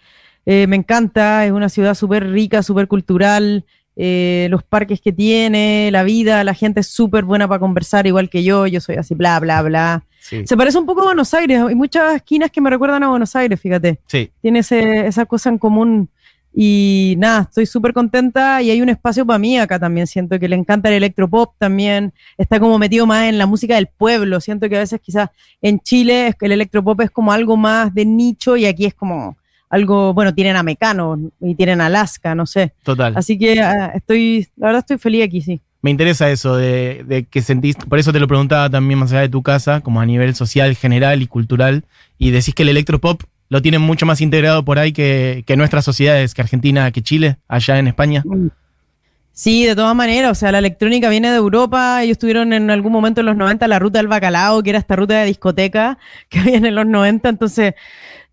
eh, 0.48 0.66
me 0.66 0.78
encanta, 0.78 1.46
es 1.46 1.52
una 1.52 1.70
ciudad 1.70 1.94
súper 1.94 2.28
rica, 2.32 2.64
súper 2.64 2.88
cultural, 2.88 3.66
eh, 3.96 4.48
los 4.50 4.64
parques 4.64 5.00
que 5.00 5.14
tiene, 5.14 5.90
la 5.92 6.02
vida, 6.04 6.44
la 6.44 6.56
gente 6.56 6.80
es 6.80 6.88
súper 6.88 7.24
buena 7.24 7.48
para 7.48 7.60
conversar, 7.60 8.08
igual 8.08 8.30
que 8.32 8.44
yo, 8.44 8.66
yo 8.66 8.82
soy 8.82 8.96
así, 8.96 9.14
bla, 9.14 9.40
bla, 9.40 9.62
bla. 9.62 10.04
Sí. 10.24 10.46
Se 10.46 10.56
parece 10.56 10.78
un 10.78 10.86
poco 10.86 11.02
a 11.02 11.06
Buenos 11.06 11.34
Aires, 11.34 11.60
hay 11.68 11.74
muchas 11.76 12.16
esquinas 12.16 12.52
que 12.52 12.62
me 12.62 12.70
recuerdan 12.70 13.02
a 13.04 13.10
Buenos 13.10 13.36
Aires, 13.36 13.60
fíjate 13.60 14.00
Sí. 14.06 14.30
tiene 14.42 14.60
ese- 14.60 15.08
esa 15.08 15.26
cosa 15.26 15.50
en 15.50 15.58
común. 15.58 16.10
Y 16.54 17.16
nada, 17.18 17.44
estoy 17.44 17.66
súper 17.66 17.94
contenta 17.94 18.62
y 18.62 18.70
hay 18.72 18.82
un 18.82 18.90
espacio 18.90 19.26
para 19.26 19.40
mí 19.40 19.58
acá 19.58 19.80
también. 19.80 20.06
Siento 20.06 20.38
que 20.38 20.50
le 20.50 20.56
encanta 20.58 20.90
el 20.90 20.96
electropop 20.96 21.54
también. 21.58 22.12
Está 22.38 22.60
como 22.60 22.78
metido 22.78 23.06
más 23.08 23.30
en 23.30 23.38
la 23.38 23.46
música 23.46 23.76
del 23.76 23.88
pueblo. 23.88 24.42
Siento 24.42 24.68
que 24.68 24.76
a 24.76 24.80
veces 24.80 25.00
quizás 25.02 25.30
en 25.62 25.80
Chile 25.80 26.36
el 26.42 26.52
electropop 26.52 27.00
es 27.02 27.10
como 27.10 27.32
algo 27.32 27.56
más 27.56 27.94
de 27.96 28.06
nicho 28.06 28.58
y 28.58 28.66
aquí 28.66 28.86
es 28.86 28.94
como 28.94 29.38
algo, 29.70 30.14
bueno, 30.14 30.34
tienen 30.36 30.58
a 30.58 30.64
Mecano 30.64 31.18
y 31.40 31.56
tienen 31.56 31.80
a 31.80 31.86
Alaska, 31.86 32.36
no 32.36 32.46
sé. 32.46 32.74
Total. 32.84 33.14
Así 33.16 33.40
que 33.40 33.62
ah, 33.62 33.94
estoy, 33.96 34.46
la 34.58 34.68
verdad 34.68 34.80
estoy 34.82 34.98
feliz 34.98 35.24
aquí, 35.24 35.40
sí. 35.42 35.62
Me 35.82 35.90
interesa 35.90 36.30
eso 36.30 36.56
de, 36.56 37.04
de 37.08 37.26
que 37.26 37.42
sentís, 37.42 37.76
por 37.76 37.98
eso 37.98 38.14
te 38.14 38.20
lo 38.20 38.28
preguntaba 38.28 38.70
también 38.70 39.00
más 39.00 39.12
allá 39.12 39.22
de 39.22 39.30
tu 39.30 39.42
casa, 39.42 39.82
como 39.82 40.00
a 40.00 40.06
nivel 40.06 40.36
social, 40.36 40.76
general 40.76 41.22
y 41.22 41.28
cultural, 41.28 41.86
y 42.18 42.32
decís 42.32 42.54
que 42.54 42.64
el 42.64 42.70
electropop 42.70 43.24
lo 43.52 43.62
tienen 43.62 43.82
mucho 43.82 44.06
más 44.06 44.22
integrado 44.22 44.64
por 44.64 44.80
ahí 44.80 44.94
que, 44.94 45.44
nuestras 45.58 45.84
sociedades, 45.84 46.34
que 46.34 46.42
Argentina, 46.42 46.90
que 46.92 47.02
Chile, 47.02 47.36
allá 47.50 47.80
en 47.80 47.88
España. 47.88 48.24
Sí, 49.34 49.66
de 49.66 49.76
todas 49.76 49.94
maneras, 49.94 50.32
o 50.32 50.36
sea, 50.36 50.54
la 50.54 50.60
electrónica 50.60 51.10
viene 51.10 51.30
de 51.30 51.36
Europa, 51.36 52.02
ellos 52.02 52.18
tuvieron 52.18 52.54
en 52.54 52.72
algún 52.72 52.94
momento 52.94 53.20
en 53.20 53.26
los 53.26 53.36
90 53.36 53.68
la 53.68 53.78
ruta 53.78 54.00
del 54.00 54.08
bacalao, 54.08 54.64
que 54.64 54.70
era 54.70 54.80
esta 54.80 54.96
ruta 54.96 55.20
de 55.20 55.26
discoteca 55.26 55.98
que 56.30 56.40
habían 56.40 56.66
en 56.66 56.76
los 56.76 56.86
90, 56.86 57.28
entonces, 57.28 57.74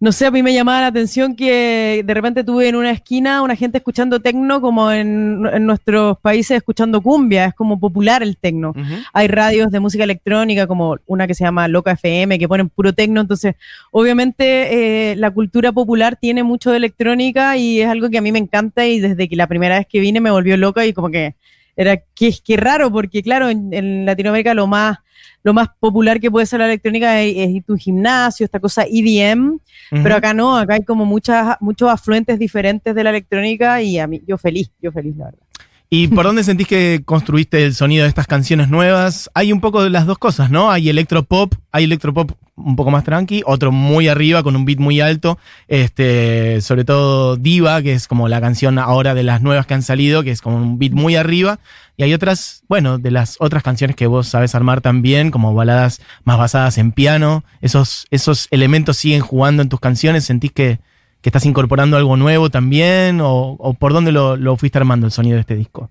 no 0.00 0.12
sé, 0.12 0.27
a 0.27 0.31
mí 0.31 0.45
me 0.45 0.55
llamaba 0.55 0.83
la 0.83 0.87
atención 0.89 1.35
que 1.35 2.03
de 2.05 2.15
repente 2.15 2.45
tuve 2.45 2.69
en 2.69 2.77
una 2.77 2.93
esquina 2.93 3.43
una 3.43 3.56
gente 3.56 3.79
escuchando 3.79 4.21
tecno 4.21 4.61
como 4.61 4.93
en, 4.93 5.45
en 5.53 5.67
nuestros 5.67 6.19
países 6.19 6.59
escuchando 6.59 7.03
cumbia, 7.03 7.47
es 7.47 7.55
como 7.55 7.81
popular 7.81 8.23
el 8.23 8.37
tecno. 8.37 8.73
Hay 9.12 9.27
radios 9.27 9.73
de 9.73 9.81
música 9.81 10.05
electrónica 10.05 10.69
como 10.69 10.99
una 11.06 11.27
que 11.27 11.35
se 11.35 11.43
llama 11.43 11.67
Loca 11.67 11.93
FM 11.93 12.39
que 12.39 12.47
ponen 12.47 12.69
puro 12.69 12.93
tecno, 12.93 13.21
entonces 13.21 13.56
obviamente 13.91 15.11
eh, 15.12 15.17
la 15.17 15.33
cultura 15.33 15.73
popular 15.73 16.17
tiene 16.17 16.45
mucho 16.45 16.71
de 16.71 16.77
electrónica 16.77 17.56
y 17.56 17.81
es 17.81 17.89
algo 17.89 18.09
que 18.09 18.19
a 18.19 18.23
mí 18.23 18.31
me 18.31 18.39
encanta 18.39 18.87
y 18.87 19.00
desde 19.00 19.29
que 19.29 19.35
la 19.35 19.49
primera 19.49 19.79
vez 19.79 19.87
que 19.89 19.99
vine 19.99 20.21
me 20.21 20.31
volvió 20.31 20.56
loca 20.56 20.87
y 20.87 20.93
como 20.93 21.11
que 21.11 21.35
era 21.79 21.97
que 21.97 22.35
qué 22.45 22.57
raro 22.57 22.91
porque 22.91 23.23
claro 23.23 23.49
en, 23.49 23.73
en 23.73 24.05
Latinoamérica 24.05 24.53
lo 24.53 24.67
más 24.67 24.99
lo 25.45 25.55
más 25.55 25.69
popular 25.79 26.21
que 26.21 26.31
puede 26.31 26.47
ser 26.47 26.59
la 26.59 26.67
electrónica 26.67 27.23
es, 27.23 27.35
es 27.37 27.63
un 27.69 27.79
gimnasio, 27.79 28.45
esta 28.45 28.61
cosa 28.61 28.85
EDM, 28.85 29.53
Ujú. 29.53 29.61
pero 30.03 30.17
acá 30.17 30.35
no, 30.35 30.57
acá 30.57 30.75
hay 30.75 30.83
como 30.83 31.05
muchas 31.07 31.57
muchos 31.61 31.89
afluentes 31.89 32.39
diferentes 32.39 32.95
de 32.95 33.05
la 33.05 33.11
electrónica 33.11 33.81
y 33.81 33.99
a 33.99 34.07
mí 34.07 34.21
yo 34.27 34.37
feliz, 34.37 34.71
yo 34.83 34.91
feliz 34.91 35.17
la 35.17 35.27
verdad. 35.27 35.48
¿Y 35.90 36.08
por 36.08 36.26
dónde 36.26 36.44
sentís 36.44 36.69
que 36.69 37.00
construiste 37.02 37.64
el 37.64 37.75
sonido 37.75 38.02
de 38.02 38.11
estas 38.11 38.26
canciones 38.26 38.69
nuevas? 38.69 39.31
Hay 39.32 39.52
un 39.52 39.61
poco 39.62 39.82
de 39.82 39.88
las 39.88 40.05
dos 40.05 40.19
cosas, 40.19 40.50
¿no? 40.50 40.70
Hay 40.70 40.90
electropop, 40.90 41.55
hay 41.73 41.85
electropop 41.85 42.32
un 42.56 42.76
poco 42.76 42.90
más 42.90 43.05
tranqui, 43.05 43.43
otro 43.46 43.73
muy 43.73 44.08
arriba 44.08 44.43
con 44.43 44.55
un 44.55 44.67
beat 44.67 44.81
muy 44.81 45.00
alto, 45.00 45.38
este, 45.67 46.61
sobre 46.61 46.85
todo 46.85 47.37
Diva, 47.37 47.81
que 47.81 47.94
es 47.94 48.06
como 48.06 48.29
la 48.29 48.40
canción 48.40 48.79
ahora 48.79 49.14
de 49.14 49.23
las 49.23 49.40
nuevas 49.40 49.64
que 49.64 49.75
han 49.75 49.82
salido, 49.82 50.23
que 50.23 50.31
es 50.31 50.43
como 50.43 50.56
un 50.56 50.79
beat 50.79 50.93
muy 50.93 51.17
arriba, 51.17 51.58
y 51.96 52.02
hay 52.02 52.12
otras, 52.12 52.64
bueno, 52.69 52.99
de 52.99 53.11
las 53.11 53.37
otras 53.38 53.62
canciones 53.62 53.96
que 53.96 54.06
vos 54.06 54.29
sabes 54.29 54.55
armar 54.55 54.81
también, 54.81 55.31
como 55.31 55.55
baladas 55.55 56.02
más 56.25 56.37
basadas 56.37 56.76
en 56.79 56.93
piano, 56.93 57.44
esos, 57.61 58.06
esos 58.11 58.49
elementos 58.50 58.96
siguen 58.99 59.20
jugando 59.20 59.62
en 59.62 59.69
tus 59.69 59.81
canciones, 59.81 60.25
sentís 60.25 60.52
que, 60.52 60.81
estás 61.29 61.47
incorporando 61.47 61.97
algo 61.97 62.17
nuevo 62.17 62.51
también, 62.51 63.21
o, 63.23 63.77
por 63.79 63.93
dónde 63.93 64.13
lo, 64.13 64.57
fuiste 64.57 64.79
armando 64.79 65.07
el 65.07 65.13
sonido 65.13 65.35
de 65.37 65.41
este 65.41 65.55
disco? 65.55 65.91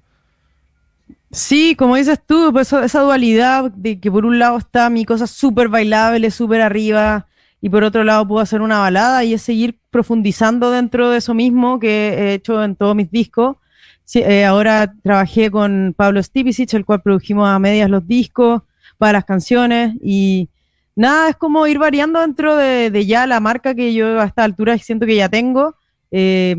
Sí, 1.31 1.75
como 1.75 1.95
dices 1.95 2.19
tú, 2.25 2.51
pues 2.53 2.71
esa 2.71 3.01
dualidad 3.01 3.71
de 3.71 3.99
que 3.99 4.11
por 4.11 4.25
un 4.25 4.39
lado 4.39 4.57
está 4.57 4.89
mi 4.89 5.05
cosa 5.05 5.27
súper 5.27 5.67
bailable, 5.67 6.31
súper 6.31 6.61
arriba, 6.61 7.27
y 7.61 7.69
por 7.69 7.83
otro 7.83 8.03
lado 8.03 8.27
puedo 8.27 8.41
hacer 8.41 8.61
una 8.61 8.79
balada 8.79 9.23
y 9.23 9.33
es 9.33 9.41
seguir 9.41 9.79
profundizando 9.89 10.71
dentro 10.71 11.09
de 11.09 11.17
eso 11.17 11.33
mismo 11.33 11.79
que 11.79 12.13
he 12.13 12.33
hecho 12.35 12.63
en 12.63 12.75
todos 12.75 12.95
mis 12.95 13.11
discos. 13.11 13.57
Eh, 14.13 14.45
ahora 14.45 14.93
trabajé 15.03 15.51
con 15.51 15.93
Pablo 15.97 16.21
Stipicic, 16.21 16.73
el 16.75 16.85
cual 16.85 17.01
produjimos 17.01 17.49
a 17.49 17.59
medias 17.59 17.89
los 17.89 18.07
discos 18.07 18.61
para 18.97 19.13
las 19.13 19.25
canciones 19.25 19.95
y 20.01 20.49
nada, 20.97 21.29
es 21.29 21.35
como 21.37 21.65
ir 21.67 21.79
variando 21.79 22.19
dentro 22.19 22.57
de, 22.57 22.91
de 22.91 23.05
ya 23.05 23.25
la 23.25 23.39
marca 23.39 23.73
que 23.73 23.93
yo 23.93 24.19
a 24.19 24.25
esta 24.25 24.43
altura 24.43 24.77
siento 24.77 25.05
que 25.05 25.15
ya 25.15 25.29
tengo. 25.29 25.75
eh, 26.11 26.55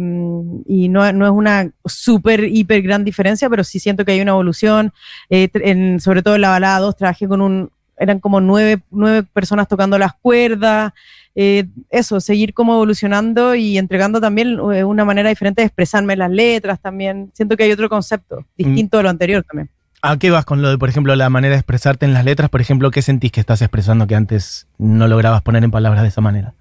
y 0.67 0.89
no, 0.89 1.11
no 1.13 1.25
es 1.27 1.33
una 1.33 1.71
súper, 1.85 2.45
hiper 2.45 2.83
gran 2.83 3.05
diferencia, 3.05 3.49
pero 3.51 3.65
sí 3.65 3.79
siento 3.79 4.05
que 4.05 4.13
hay 4.13 4.21
una 4.21 4.33
evolución. 4.33 4.93
Eh, 5.31 5.49
en- 5.55 6.01
sobre 6.01 6.23
todo 6.23 6.35
en 6.37 6.43
la 6.43 6.51
balada 6.51 6.81
2 6.81 6.97
trabajé 6.97 7.27
con 7.29 7.41
un, 7.41 7.71
eran 7.99 8.21
como 8.21 8.41
nueve, 8.41 8.83
nueve 8.91 9.23
personas 9.25 9.67
tocando 9.69 9.99
las 9.99 10.13
cuerdas. 10.15 10.93
eh, 11.41 11.65
eso, 11.91 12.19
seguir 12.21 12.53
como 12.53 12.75
evolucionando 12.75 13.55
y 13.55 13.79
entregando 13.79 14.21
también 14.21 14.59
eh, 14.75 14.83
una 14.85 15.05
manera 15.05 15.29
diferente 15.29 15.63
de 15.63 15.67
expresarme 15.67 16.17
las 16.17 16.31
letras 16.31 16.81
también. 16.81 17.31
Siento 17.33 17.57
que 17.57 17.63
hay 17.65 17.71
otro 17.73 17.89
concepto, 17.89 18.45
distinto 18.57 18.97
de 18.97 19.03
lo 19.05 19.09
anterior 19.11 19.45
también. 19.45 19.71
¿A 20.01 20.17
qué 20.19 20.31
vas 20.31 20.45
con 20.45 20.63
lo 20.63 20.71
de, 20.71 20.79
por 20.79 20.89
ejemplo, 20.89 21.15
la 21.17 21.29
manera 21.29 21.53
de 21.53 21.59
expresarte 21.59 22.07
en 22.07 22.13
las 22.13 22.25
letras? 22.25 22.51
Por 22.51 22.61
ejemplo, 22.61 22.91
¿qué 22.91 23.03
sentís 23.03 23.33
que 23.33 23.41
estás 23.41 23.63
expresando 23.63 24.07
que 24.07 24.15
antes 24.15 24.69
no 24.79 25.09
lograbas 25.09 25.43
poner 25.43 25.65
en 25.65 25.71
palabras 25.71 26.03
de 26.03 26.09
esa 26.09 26.21
manera? 26.21 26.55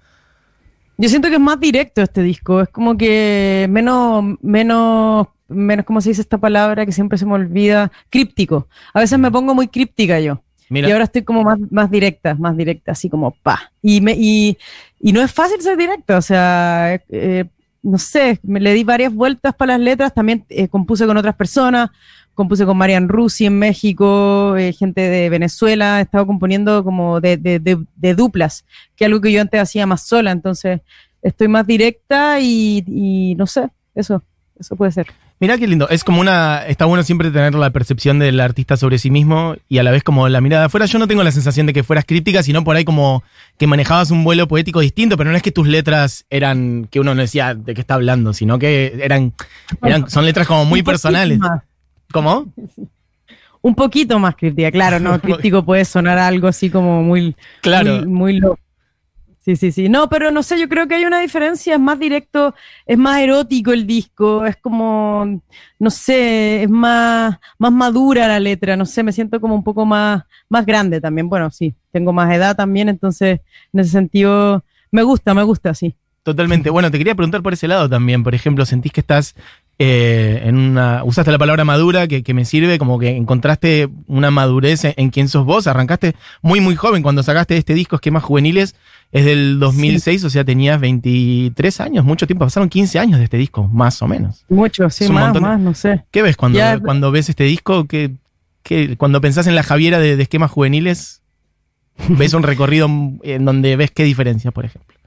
Yo 0.96 1.08
siento 1.08 1.28
que 1.28 1.34
es 1.34 1.40
más 1.40 1.60
directo 1.60 2.02
este 2.02 2.22
disco, 2.22 2.60
es 2.60 2.68
como 2.70 2.96
que 2.96 3.68
menos, 3.70 4.24
menos, 4.42 5.28
menos, 5.46 5.86
¿cómo 5.86 6.00
se 6.00 6.08
dice 6.08 6.22
esta 6.22 6.38
palabra 6.38 6.84
que 6.84 6.90
siempre 6.90 7.16
se 7.16 7.26
me 7.26 7.34
olvida? 7.34 7.92
Críptico. 8.10 8.66
A 8.92 9.00
veces 9.00 9.16
me 9.16 9.30
pongo 9.30 9.54
muy 9.54 9.68
críptica 9.68 10.18
yo. 10.18 10.42
Mira, 10.68 10.88
Y 10.88 10.92
ahora 10.92 11.04
estoy 11.04 11.22
como 11.22 11.44
más, 11.44 11.58
más 11.70 11.88
directa, 11.90 12.34
más 12.34 12.56
directa, 12.56 12.92
así 12.92 13.08
como 13.08 13.30
pa. 13.30 13.70
Y, 13.80 14.00
me, 14.00 14.14
y, 14.18 14.58
y 15.00 15.12
no 15.12 15.22
es 15.22 15.32
fácil 15.32 15.60
ser 15.62 15.76
directa, 15.76 16.18
o 16.18 16.22
sea, 16.22 16.94
eh, 16.94 17.02
eh, 17.08 17.44
no 17.82 17.96
sé, 17.96 18.40
me 18.42 18.60
le 18.60 18.74
di 18.74 18.84
varias 18.84 19.14
vueltas 19.14 19.54
para 19.54 19.74
las 19.74 19.80
letras, 19.80 20.12
también 20.12 20.44
eh, 20.48 20.68
compuse 20.68 21.06
con 21.06 21.16
otras 21.16 21.36
personas, 21.36 21.90
compuse 22.38 22.64
con 22.64 22.76
Marian 22.76 23.08
Rusi 23.08 23.46
en 23.46 23.58
México, 23.58 24.56
eh, 24.56 24.72
gente 24.72 25.00
de 25.00 25.28
Venezuela, 25.28 25.98
he 25.98 26.02
estado 26.02 26.24
componiendo 26.24 26.84
como 26.84 27.20
de, 27.20 27.36
de, 27.36 27.58
de, 27.58 27.84
de 27.96 28.14
duplas, 28.14 28.64
que 28.94 29.04
es 29.04 29.06
algo 29.06 29.20
que 29.20 29.32
yo 29.32 29.40
antes 29.40 29.60
hacía 29.60 29.88
más 29.88 30.02
sola, 30.06 30.30
entonces 30.30 30.80
estoy 31.20 31.48
más 31.48 31.66
directa 31.66 32.38
y, 32.38 32.84
y 32.86 33.34
no 33.34 33.48
sé, 33.48 33.68
eso, 33.96 34.22
eso 34.56 34.76
puede 34.76 34.92
ser. 34.92 35.08
mira 35.40 35.58
qué 35.58 35.66
lindo. 35.66 35.88
Es 35.88 36.04
como 36.04 36.20
una. 36.20 36.64
Está 36.64 36.84
bueno 36.84 37.02
siempre 37.02 37.32
tener 37.32 37.56
la 37.56 37.70
percepción 37.70 38.20
del 38.20 38.38
artista 38.38 38.76
sobre 38.76 38.98
sí 38.98 39.10
mismo 39.10 39.56
y 39.68 39.78
a 39.78 39.82
la 39.82 39.90
vez 39.90 40.04
como 40.04 40.28
la 40.28 40.40
mirada 40.40 40.66
afuera. 40.66 40.86
Yo 40.86 41.00
no 41.00 41.08
tengo 41.08 41.24
la 41.24 41.32
sensación 41.32 41.66
de 41.66 41.72
que 41.72 41.82
fueras 41.82 42.04
crítica, 42.04 42.44
sino 42.44 42.62
por 42.62 42.76
ahí 42.76 42.84
como 42.84 43.24
que 43.58 43.66
manejabas 43.66 44.12
un 44.12 44.22
vuelo 44.22 44.46
poético 44.46 44.78
distinto, 44.78 45.16
pero 45.16 45.30
no 45.30 45.36
es 45.36 45.42
que 45.42 45.50
tus 45.50 45.66
letras 45.66 46.24
eran 46.30 46.86
que 46.88 47.00
uno 47.00 47.16
no 47.16 47.20
decía 47.20 47.56
de 47.56 47.74
qué 47.74 47.80
está 47.80 47.94
hablando, 47.94 48.32
sino 48.32 48.60
que 48.60 49.00
eran. 49.02 49.32
eran 49.82 50.08
son 50.08 50.24
letras 50.24 50.46
como 50.46 50.64
muy 50.64 50.84
personales. 50.84 51.40
¿Cómo? 52.12 52.52
Un 53.60 53.74
poquito 53.74 54.18
más 54.18 54.36
críptica, 54.36 54.70
claro, 54.70 55.00
no, 55.00 55.20
críptico 55.20 55.64
puede 55.64 55.84
sonar 55.84 56.18
algo 56.18 56.46
así 56.46 56.70
como 56.70 57.02
muy, 57.02 57.34
claro. 57.60 57.96
muy, 57.96 58.06
muy 58.06 58.40
loco. 58.40 58.60
Sí, 59.48 59.56
sí, 59.56 59.72
sí. 59.72 59.88
No, 59.88 60.10
pero 60.10 60.30
no 60.30 60.42
sé, 60.42 60.60
yo 60.60 60.68
creo 60.68 60.86
que 60.86 60.96
hay 60.96 61.06
una 61.06 61.20
diferencia, 61.20 61.74
es 61.74 61.80
más 61.80 61.98
directo, 61.98 62.54
es 62.84 62.98
más 62.98 63.18
erótico 63.20 63.72
el 63.72 63.86
disco, 63.86 64.44
es 64.44 64.56
como, 64.58 65.40
no 65.78 65.90
sé, 65.90 66.64
es 66.64 66.68
más, 66.68 67.38
más 67.58 67.72
madura 67.72 68.28
la 68.28 68.40
letra, 68.40 68.76
no 68.76 68.84
sé, 68.84 69.02
me 69.02 69.10
siento 69.10 69.40
como 69.40 69.54
un 69.54 69.64
poco 69.64 69.86
más, 69.86 70.24
más 70.50 70.66
grande 70.66 71.00
también. 71.00 71.30
Bueno, 71.30 71.50
sí, 71.50 71.74
tengo 71.92 72.12
más 72.12 72.30
edad 72.34 72.56
también, 72.56 72.90
entonces 72.90 73.40
en 73.72 73.80
ese 73.80 73.90
sentido 73.90 74.64
me 74.90 75.02
gusta, 75.02 75.32
me 75.32 75.44
gusta, 75.44 75.72
sí. 75.72 75.94
Totalmente. 76.24 76.68
Bueno, 76.68 76.90
te 76.90 76.98
quería 76.98 77.14
preguntar 77.14 77.42
por 77.42 77.54
ese 77.54 77.68
lado 77.68 77.88
también. 77.88 78.22
Por 78.22 78.34
ejemplo, 78.34 78.66
¿sentís 78.66 78.92
que 78.92 79.00
estás 79.00 79.34
eh, 79.80 80.42
en 80.44 80.56
una. 80.56 81.04
Usaste 81.04 81.30
la 81.30 81.38
palabra 81.38 81.64
madura 81.64 82.08
que, 82.08 82.34
me 82.34 82.44
sirve, 82.44 82.78
como 82.78 82.98
que 82.98 83.16
encontraste 83.16 83.88
una 84.08 84.32
madurez 84.32 84.84
en, 84.84 84.94
en, 84.96 85.10
quien 85.10 85.28
sos 85.28 85.44
vos. 85.44 85.68
Arrancaste 85.68 86.16
muy, 86.42 86.60
muy 86.60 86.74
joven 86.74 87.02
cuando 87.02 87.22
sacaste 87.22 87.56
este 87.56 87.74
disco, 87.74 87.96
Esquemas 87.96 88.24
Juveniles. 88.24 88.74
Es 89.12 89.24
del 89.24 89.58
2006, 89.58 90.24
o 90.24 90.30
sea, 90.30 90.44
tenías 90.44 90.80
23 90.80 91.80
años, 91.80 92.04
mucho 92.04 92.26
tiempo. 92.26 92.44
Pasaron 92.44 92.68
15 92.68 92.98
años 92.98 93.18
de 93.18 93.24
este 93.24 93.38
disco, 93.38 93.68
más 93.68 94.02
o 94.02 94.08
menos. 94.08 94.44
Mucho, 94.48 94.90
sí, 94.90 95.08
más, 95.10 95.40
más, 95.40 95.60
no 95.60 95.72
sé. 95.74 96.04
¿Qué 96.10 96.22
ves 96.22 96.36
cuando, 96.36 96.58
cuando 96.84 97.10
ves 97.10 97.28
este 97.28 97.44
disco? 97.44 97.86
¿Qué, 97.86 98.16
cuando 98.98 99.20
pensás 99.20 99.46
en 99.46 99.54
la 99.54 99.62
Javiera 99.62 99.98
de, 99.98 100.16
de 100.16 100.22
esquemas 100.22 100.50
juveniles, 100.50 101.22
ves 102.08 102.34
un 102.34 102.42
recorrido 102.42 102.86
en 103.22 103.44
donde 103.44 103.76
ves 103.76 103.92
qué 103.92 104.04
diferencia, 104.04 104.50
por 104.50 104.64
ejemplo? 104.64 104.97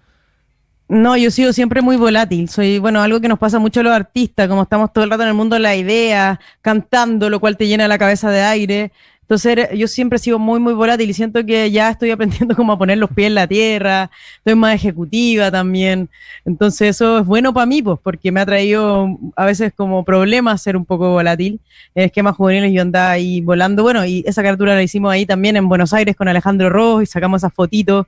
No, 0.91 1.15
yo 1.15 1.31
sigo 1.31 1.53
siempre 1.53 1.81
muy 1.81 1.95
volátil. 1.95 2.49
Soy, 2.49 2.77
bueno, 2.77 3.01
algo 3.01 3.21
que 3.21 3.29
nos 3.29 3.39
pasa 3.39 3.59
mucho 3.59 3.79
a 3.79 3.83
los 3.83 3.93
artistas, 3.93 4.49
como 4.49 4.63
estamos 4.63 4.91
todo 4.91 5.05
el 5.05 5.09
rato 5.09 5.23
en 5.23 5.29
el 5.29 5.35
mundo 5.35 5.53
de 5.53 5.61
la 5.61 5.73
idea, 5.73 6.37
cantando, 6.61 7.29
lo 7.29 7.39
cual 7.39 7.55
te 7.55 7.65
llena 7.65 7.87
la 7.87 7.97
cabeza 7.97 8.29
de 8.29 8.41
aire. 8.41 8.91
Entonces 9.21 9.69
yo 9.73 9.87
siempre 9.87 10.19
sigo 10.19 10.37
muy, 10.37 10.59
muy 10.59 10.73
volátil 10.73 11.09
y 11.09 11.13
siento 11.13 11.45
que 11.45 11.71
ya 11.71 11.91
estoy 11.91 12.11
aprendiendo 12.11 12.55
cómo 12.57 12.73
a 12.73 12.77
poner 12.77 12.97
los 12.97 13.09
pies 13.09 13.27
en 13.27 13.35
la 13.35 13.47
tierra, 13.47 14.11
estoy 14.39 14.55
más 14.55 14.75
ejecutiva 14.75 15.49
también. 15.49 16.09
Entonces 16.43 16.89
eso 16.97 17.19
es 17.19 17.25
bueno 17.25 17.53
para 17.53 17.65
mí, 17.65 17.81
pues, 17.81 17.97
porque 18.03 18.29
me 18.33 18.41
ha 18.41 18.45
traído 18.45 19.17
a 19.37 19.45
veces 19.45 19.71
como 19.73 20.03
problemas 20.03 20.61
ser 20.61 20.75
un 20.75 20.83
poco 20.83 21.11
volátil. 21.11 21.61
Esquemas 21.95 22.35
juveniles 22.35 22.73
yo 22.73 22.81
andaba 22.81 23.11
ahí 23.11 23.39
volando. 23.39 23.83
Bueno, 23.83 24.05
y 24.05 24.25
esa 24.27 24.43
captura 24.43 24.75
la 24.75 24.83
hicimos 24.83 25.13
ahí 25.13 25.25
también 25.25 25.55
en 25.55 25.69
Buenos 25.69 25.93
Aires 25.93 26.17
con 26.17 26.27
Alejandro 26.27 26.69
Ross 26.69 27.03
y 27.03 27.05
sacamos 27.05 27.39
esas 27.39 27.53
fotitos. 27.53 28.07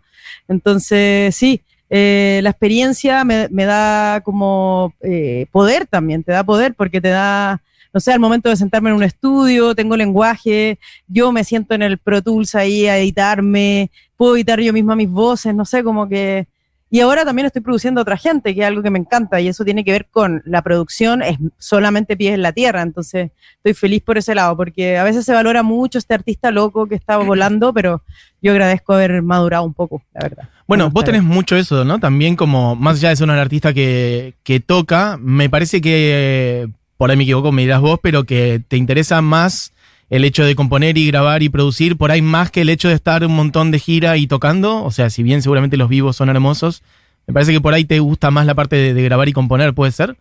Entonces, 0.50 1.34
sí, 1.34 1.62
eh, 1.90 2.40
la 2.44 2.50
experiencia 2.50 3.24
me, 3.24 3.48
da 3.50 4.22
como 4.22 4.94
eh, 5.02 5.46
poder 5.52 5.86
también, 5.88 6.24
te 6.24 6.32
da 6.32 6.44
poder 6.44 6.74
porque 6.75 7.02
te 7.02 7.10
da, 7.10 7.62
no 7.94 8.00
sé, 8.00 8.12
al 8.12 8.20
momento 8.20 8.50
de 8.50 8.56
sentarme 8.56 8.90
en 8.90 8.96
un 8.96 9.04
estudio, 9.04 9.75
tengo 9.75 9.96
lenguaje, 9.96 10.80
yo 11.08 11.32
me 11.32 11.44
siento 11.44 11.75
en 11.75 11.82
el 11.82 11.98
Pro 11.98 12.22
Tools 12.22 12.56
ahí 12.56 12.88
a 12.88 12.98
editarme, 12.98 13.92
puedo 14.18 14.36
editar 14.36 14.60
yo 14.60 14.74
misma 14.74 14.96
mis 14.96 15.10
voces, 15.10 15.54
no 15.54 15.66
sé, 15.66 15.84
como 15.84 16.08
que 16.08 16.48
y 16.94 17.00
ahora 17.00 17.26
también 17.26 17.48
estoy 17.48 17.64
produciendo 17.64 18.00
a 18.00 18.04
otra 18.04 18.18
gente, 18.18 18.54
que 18.54 18.62
es 18.62 18.68
algo 18.68 18.84
que 18.84 18.92
me 18.92 19.00
encanta, 19.00 19.42
y 19.42 19.48
eso 19.48 19.66
tiene 19.66 19.84
que 19.84 19.92
ver 19.92 20.10
con 20.12 20.44
la 20.46 20.62
producción, 20.62 21.24
es 21.24 21.40
solamente 21.58 22.16
pies 22.16 22.36
en 22.36 22.44
la 22.44 22.52
tierra, 22.52 22.84
entonces 22.84 23.32
estoy 23.56 23.74
feliz 23.74 24.04
por 24.04 24.20
ese 24.20 24.36
lado, 24.36 24.56
porque 24.56 25.00
a 25.00 25.04
veces 25.04 25.26
se 25.26 25.34
valora 25.34 25.64
mucho 25.64 25.98
este 25.98 26.14
artista 26.14 26.52
loco 26.52 26.86
que 26.86 26.94
estaba 26.94 27.24
volando, 27.24 27.74
pero 27.74 28.04
yo 28.44 28.52
agradezco 28.52 28.94
haber 28.94 29.24
madurado 29.24 29.64
un 29.64 29.74
poco, 29.74 30.04
la 30.14 30.22
verdad. 30.22 30.50
Bueno, 30.68 30.92
vos 30.92 31.04
tenés 31.04 31.24
mucho 31.24 31.56
eso, 31.56 31.84
¿no? 31.84 31.98
También 31.98 32.36
como, 32.36 32.76
más 32.76 32.98
allá 32.98 33.10
de 33.10 33.16
ser 33.16 33.28
un 33.28 33.32
artista 33.32 33.74
que, 33.74 34.36
que 34.44 34.60
toca, 34.60 35.18
me 35.20 35.50
parece 35.50 35.82
que, 35.82 36.70
por 36.98 37.10
ahí 37.10 37.18
me 37.18 37.24
equivoco, 37.24 37.52
me 37.52 37.64
dirás 37.64 37.82
vos, 37.82 38.00
pero 38.04 38.26
que 38.26 38.62
te 38.68 38.78
interesa 38.78 39.20
más 39.24 39.74
el 40.13 40.25
hecho 40.25 40.46
de 40.46 40.53
componer 40.53 40.96
y 40.96 41.08
grabar 41.08 41.41
y 41.41 41.50
producir, 41.50 41.98
por 41.98 42.12
ahí 42.12 42.22
más 42.22 42.51
que 42.51 42.62
el 42.62 42.70
hecho 42.70 42.88
de 42.88 42.93
estar 42.93 43.25
un 43.25 43.36
montón 43.36 43.72
de 43.72 43.79
gira 43.79 44.15
y 44.15 44.27
tocando, 44.27 44.84
o 44.84 44.91
sea, 44.91 45.10
si 45.10 45.24
bien 45.24 45.41
seguramente 45.41 45.75
los 45.75 45.89
vivos 45.89 46.15
son 46.15 46.29
hermosos, 46.29 46.84
me 47.25 47.34
parece 47.34 47.51
que 47.51 47.60
por 47.60 47.74
ahí 47.74 47.84
te 47.84 47.98
gusta 47.98 48.29
más 48.29 48.46
la 48.46 48.53
parte 48.53 48.93
de, 48.93 49.03
grabar 49.03 49.27
y 49.27 49.34
componer, 49.34 49.74
¿puede 49.74 49.91
ser? 49.91 50.15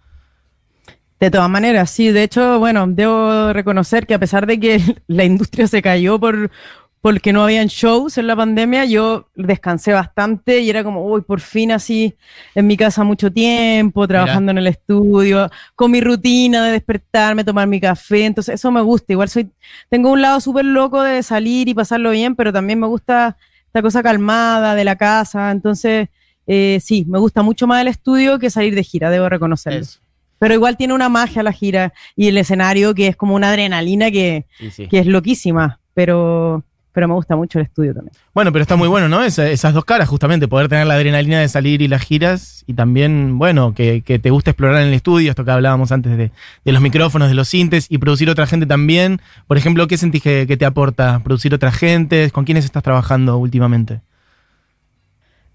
De 1.21 1.31
todas 1.31 1.51
maneras, 1.51 1.91
sí. 1.91 2.11
De 2.11 2.23
hecho, 2.23 2.59
bueno, 2.59 2.87
debo 2.89 3.53
reconocer 3.53 4.07
que 4.07 4.15
a 4.15 4.19
pesar 4.19 4.47
de 4.47 4.59
que 4.59 4.81
la 5.09 5.25
industria 5.25 5.67
se 5.67 5.83
cayó 5.83 6.19
por, 6.19 6.51
porque 7.03 7.33
no 7.33 7.43
habían 7.43 7.67
shows 7.67 8.17
en 8.17 8.29
la 8.29 8.37
pandemia, 8.37 8.85
yo 8.85 9.29
descansé 9.35 9.93
bastante 9.93 10.61
y 10.61 10.71
era 10.71 10.85
como, 10.85 11.05
uy, 11.05 11.21
por 11.23 11.41
fin 11.41 11.73
así 11.73 12.15
en 12.55 12.69
mi 12.69 12.77
casa 12.77 13.03
mucho 13.03 13.31
tiempo, 13.33 14.07
trabajando 14.07 14.53
en 14.53 14.59
el 14.59 14.69
estudio, 14.69 15.51
con 15.75 15.91
mi 15.91 16.01
rutina 16.01 16.65
de 16.65 16.71
despertarme, 16.71 17.43
tomar 17.43 17.67
mi 17.67 17.81
café, 17.81 18.25
entonces 18.25 18.55
eso 18.55 18.71
me 18.71 18.81
gusta, 18.83 19.13
igual 19.13 19.29
soy, 19.29 19.51
tengo 19.91 20.13
un 20.13 20.23
lado 20.23 20.41
súper 20.41 20.65
loco 20.65 21.03
de 21.03 21.25
salir 21.25 21.69
y 21.69 21.75
pasarlo 21.75 22.13
bien, 22.13 22.37
pero 22.37 22.53
también 22.53 22.79
me 22.79 22.87
gusta 22.87 23.37
esta 23.67 23.83
cosa 23.83 24.01
calmada 24.01 24.77
de 24.77 24.85
la 24.85 24.95
casa, 24.95 25.51
entonces 25.51 26.09
eh, 26.47 26.79
sí, 26.81 27.05
me 27.09 27.19
gusta 27.19 27.43
mucho 27.43 27.67
más 27.67 27.83
el 27.83 27.89
estudio 27.89 28.39
que 28.39 28.49
salir 28.49 28.77
de 28.77 28.85
gira, 28.85 29.11
debo 29.11 29.29
reconocerlo. 29.29 29.89
Pero 30.39 30.55
igual 30.55 30.77
tiene 30.77 30.95
una 30.95 31.09
magia 31.09 31.43
la 31.43 31.53
gira 31.53 31.93
y 32.15 32.29
el 32.29 32.39
escenario 32.39 32.95
que 32.95 33.09
es 33.09 33.17
como 33.17 33.35
una 33.35 33.49
adrenalina 33.49 34.13
que, 34.13 34.47
que 34.89 34.99
es 35.01 35.07
loquísima, 35.07 35.81
pero 35.95 36.65
pero 36.93 37.09
me 37.09 37.15
gusta 37.15 37.37
mucho 37.37 37.59
el 37.59 37.65
estudio 37.65 37.95
también. 37.95 38.15
Bueno, 38.35 38.53
pero 38.53 38.63
está 38.63 38.77
muy 38.77 38.89
bueno, 38.89 39.09
¿no? 39.09 39.23
esas 39.23 39.75
dos 39.75 39.85
caras, 39.85 40.09
justamente, 40.09 40.47
poder 40.47 40.69
tener 40.69 40.87
la 40.87 40.95
adrenalina 40.95 41.41
de 41.41 41.49
salir 41.49 41.83
y 41.83 41.89
las 41.89 42.03
giras, 42.03 42.65
y 42.67 42.75
también, 42.75 43.39
bueno, 43.39 43.75
que, 43.75 44.03
te 44.03 44.31
gusta 44.31 44.51
explorar 44.51 44.83
en 44.83 44.89
el 44.89 44.95
estudio, 44.95 45.31
esto 45.31 45.45
que 45.45 45.51
hablábamos 45.51 45.91
antes 45.91 46.17
de, 46.17 46.31
los 46.65 46.83
micrófonos, 46.83 47.29
de 47.29 47.35
los 47.35 47.49
sintes, 47.49 47.87
y 47.89 47.99
producir 47.99 48.29
otra 48.29 48.47
gente 48.47 48.67
también. 48.67 49.21
Por 49.47 49.57
ejemplo, 49.57 49.89
¿qué 49.89 49.97
sentís 49.97 50.23
que, 50.23 50.57
te 50.57 50.65
aporta 50.65 51.21
producir 51.25 51.55
otra 51.55 51.73
gente? 51.73 52.31
¿Con 52.31 52.45
quiénes 52.45 52.65
estás 52.65 52.83
trabajando 52.83 53.39
últimamente? 53.39 54.01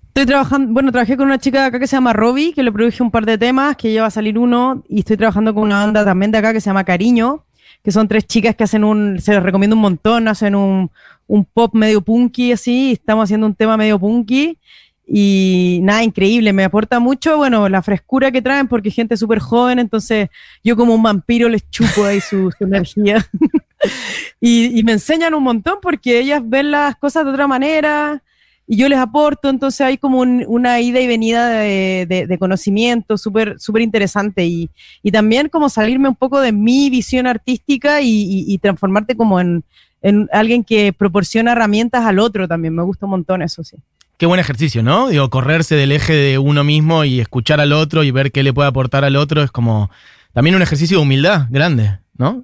Estoy 0.08 0.26
trabajando, 0.26 0.74
bueno, 0.74 0.92
trabajé 0.92 1.16
con 1.16 1.28
una 1.28 1.38
chica 1.38 1.62
de 1.62 1.66
acá 1.68 1.80
que 1.80 1.86
se 1.86 1.96
llama 1.96 2.12
Robbie, 2.12 2.54
que 2.54 2.64
le 2.64 2.72
produje 2.72 3.04
un 3.04 3.12
par 3.12 3.26
de 3.28 3.38
temas, 3.38 3.78
que 3.78 3.92
lleva 3.92 4.08
a 4.08 4.12
salir 4.12 4.40
uno, 4.40 4.84
y 4.90 5.00
estoy 5.00 5.16
trabajando 5.16 5.54
con 5.54 5.64
una 5.64 5.86
banda 5.86 6.04
también 6.04 6.32
de 6.32 6.40
acá 6.40 6.54
que 6.54 6.62
se 6.62 6.72
llama 6.72 6.84
Cariño, 6.84 7.46
que 7.88 7.94
son 7.94 8.10
tres 8.10 8.28
chicas 8.28 8.54
que 8.54 8.66
hacen 8.66 8.84
un, 8.84 9.18
se 9.22 9.32
les 9.32 9.42
recomiendo 9.42 9.74
un 9.78 9.82
montón, 9.82 10.28
hacen 10.28 10.56
un, 10.56 10.92
un 11.26 11.46
pop 11.46 11.74
medio 11.74 12.02
punky 12.02 12.52
así, 12.52 12.92
estamos 12.92 13.24
haciendo 13.24 13.48
un 13.48 13.56
tema 13.56 13.78
medio 13.78 13.98
punky 13.98 14.60
y 15.08 15.80
nada, 15.84 16.04
increíble, 16.04 16.52
me 16.52 16.66
aporta 16.66 17.00
mucho, 17.00 17.38
bueno, 17.38 17.70
la 17.70 17.82
frescura 17.82 18.30
que 18.30 18.42
traen 18.42 18.68
porque 18.68 18.92
gente 18.92 19.16
súper 19.16 19.40
joven, 19.40 19.80
entonces 19.80 20.28
yo 20.66 20.76
como 20.76 20.96
un 20.96 21.02
vampiro 21.02 21.48
les 21.48 21.70
chupo 21.70 22.04
ahí 22.04 22.20
su, 22.20 22.52
energía. 22.60 23.26
Y, 24.42 24.84
me 24.84 24.94
enseñan 24.94 25.36
un 25.36 25.44
montón 25.44 25.78
porque 25.82 26.20
ellas 26.20 26.42
ven 26.44 26.72
las 26.72 26.96
cosas 26.98 27.24
de 27.24 27.32
otra 27.32 27.48
manera 27.48 28.22
y 28.68 28.78
yo 28.78 28.90
les 28.90 29.00
aporto, 29.00 29.50
entonces 29.50 29.82
hay 29.82 29.98
como 29.98 30.20
una 30.20 30.80
ida 30.82 31.00
y 31.00 31.08
venida 31.08 31.50
de, 31.50 32.38
conocimiento 32.40 33.18
súper 33.18 33.60
súper 33.60 33.82
interesante 33.82 34.46
y, 34.46 34.70
también 35.12 35.50
como 35.50 35.70
salirme 35.70 36.10
un 36.10 36.16
poco 36.16 36.42
de 36.42 36.52
mi 36.52 36.90
visión 36.90 37.28
artística 37.28 38.02
y 38.02 38.58
transformarte 38.62 39.16
como 39.16 39.40
en, 39.40 39.64
en 40.02 40.30
alguien 40.32 40.64
que 40.64 40.94
proporciona 40.94 41.52
herramientas 41.52 42.06
al 42.06 42.20
otro 42.20 42.48
también. 42.48 42.76
Me 42.76 42.84
gusta 42.84 43.06
un 43.06 43.12
montón 43.12 43.42
eso, 43.42 43.64
sí. 43.64 43.78
Qué 44.18 44.26
buen 44.26 44.40
ejercicio, 44.40 44.82
¿no? 44.82 45.10
Digo, 45.10 45.30
correrse 45.30 45.76
del 45.76 45.92
eje 45.92 46.14
de 46.14 46.38
uno 46.40 46.64
mismo 46.64 47.04
y 47.04 47.20
escuchar 47.20 47.60
al 47.60 47.72
otro 47.72 48.04
y 48.04 48.12
ver 48.12 48.32
qué 48.32 48.42
le 48.42 48.54
puede 48.54 48.70
aportar 48.70 49.04
al 49.04 49.16
otro 49.16 49.44
es 49.44 49.52
como 49.52 49.92
también 50.34 50.56
un 50.56 50.62
ejercicio 50.62 50.98
de 50.98 51.04
humildad 51.04 51.48
grande, 51.50 52.00
¿no? 52.18 52.44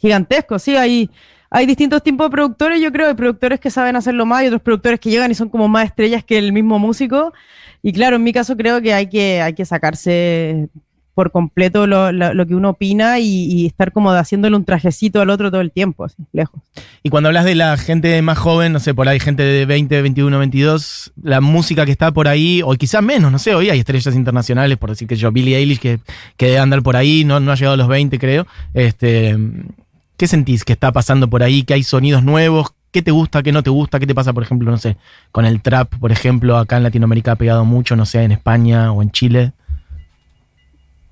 Gigantesco, 0.00 0.58
sí, 0.58 0.74
hay, 0.74 1.08
hay 1.54 1.66
distintos 1.66 2.02
tipos 2.02 2.26
de 2.26 2.30
productores, 2.30 2.80
yo 2.80 2.90
creo, 2.90 3.08
hay 3.08 3.14
productores 3.14 3.60
que 3.60 3.70
saben 3.70 3.94
hacerlo 3.94 4.24
más 4.24 4.42
y 4.42 4.46
otros 4.46 4.62
productores 4.62 4.98
que 4.98 5.10
llegan 5.10 5.30
y 5.30 5.34
son 5.34 5.50
como 5.50 5.68
más 5.68 5.84
estrellas 5.84 6.24
que 6.24 6.38
el 6.38 6.50
mismo 6.50 6.78
músico. 6.78 7.34
Y 7.82 7.92
claro, 7.92 8.16
en 8.16 8.24
mi 8.24 8.32
caso 8.32 8.56
creo 8.56 8.80
que 8.80 8.94
hay 8.94 9.08
que, 9.08 9.42
hay 9.42 9.52
que 9.52 9.66
sacarse 9.66 10.70
por 11.14 11.30
completo 11.30 11.86
lo, 11.86 12.10
lo, 12.10 12.46
que 12.46 12.54
uno 12.54 12.70
opina 12.70 13.18
y, 13.18 13.66
estar 13.66 13.92
como 13.92 14.12
haciéndole 14.12 14.56
un 14.56 14.64
trajecito 14.64 15.20
al 15.20 15.28
otro 15.28 15.50
todo 15.50 15.60
el 15.60 15.70
tiempo, 15.70 16.06
lejos. 16.32 16.62
Y 17.02 17.10
cuando 17.10 17.28
hablas 17.28 17.44
de 17.44 17.54
la 17.54 17.76
gente 17.76 18.22
más 18.22 18.38
joven, 18.38 18.72
no 18.72 18.80
sé, 18.80 18.94
por 18.94 19.06
ahí 19.06 19.20
gente 19.20 19.42
de 19.42 19.66
20, 19.66 20.00
21, 20.00 20.38
22, 20.38 21.12
la 21.22 21.42
música 21.42 21.84
que 21.84 21.92
está 21.92 22.12
por 22.12 22.28
ahí, 22.28 22.62
o 22.64 22.72
quizás 22.76 23.02
menos, 23.02 23.30
no 23.30 23.38
sé, 23.38 23.54
hoy 23.54 23.68
hay 23.68 23.78
estrellas 23.78 24.14
internacionales, 24.14 24.78
por 24.78 24.88
decir 24.88 25.06
que 25.06 25.16
yo, 25.16 25.30
Billie 25.30 25.58
Eilish, 25.58 25.80
que, 25.80 26.00
que 26.38 26.46
debe 26.46 26.60
andar 26.60 26.82
por 26.82 26.96
ahí, 26.96 27.24
no, 27.26 27.40
no 27.40 27.52
ha 27.52 27.56
llegado 27.56 27.74
a 27.74 27.76
los 27.76 27.88
20, 27.88 28.18
creo. 28.18 28.46
Este, 28.72 29.36
¿Qué 30.16 30.26
sentís 30.26 30.64
que 30.64 30.72
está 30.72 30.92
pasando 30.92 31.28
por 31.28 31.42
ahí? 31.42 31.64
¿Que 31.64 31.74
hay 31.74 31.82
sonidos 31.82 32.22
nuevos? 32.22 32.74
¿Qué 32.90 33.02
te 33.02 33.10
gusta? 33.10 33.42
¿Qué 33.42 33.52
no 33.52 33.62
te 33.62 33.70
gusta? 33.70 33.98
¿Qué 33.98 34.06
te 34.06 34.14
pasa, 34.14 34.32
por 34.32 34.42
ejemplo, 34.42 34.70
no 34.70 34.76
sé, 34.78 34.96
con 35.32 35.46
el 35.46 35.62
trap, 35.62 35.94
por 35.98 36.12
ejemplo, 36.12 36.56
acá 36.58 36.76
en 36.76 36.82
Latinoamérica 36.82 37.32
ha 37.32 37.36
pegado 37.36 37.64
mucho, 37.64 37.96
no 37.96 38.04
sé, 38.04 38.22
en 38.22 38.32
España 38.32 38.92
o 38.92 39.02
en 39.02 39.10
Chile? 39.10 39.52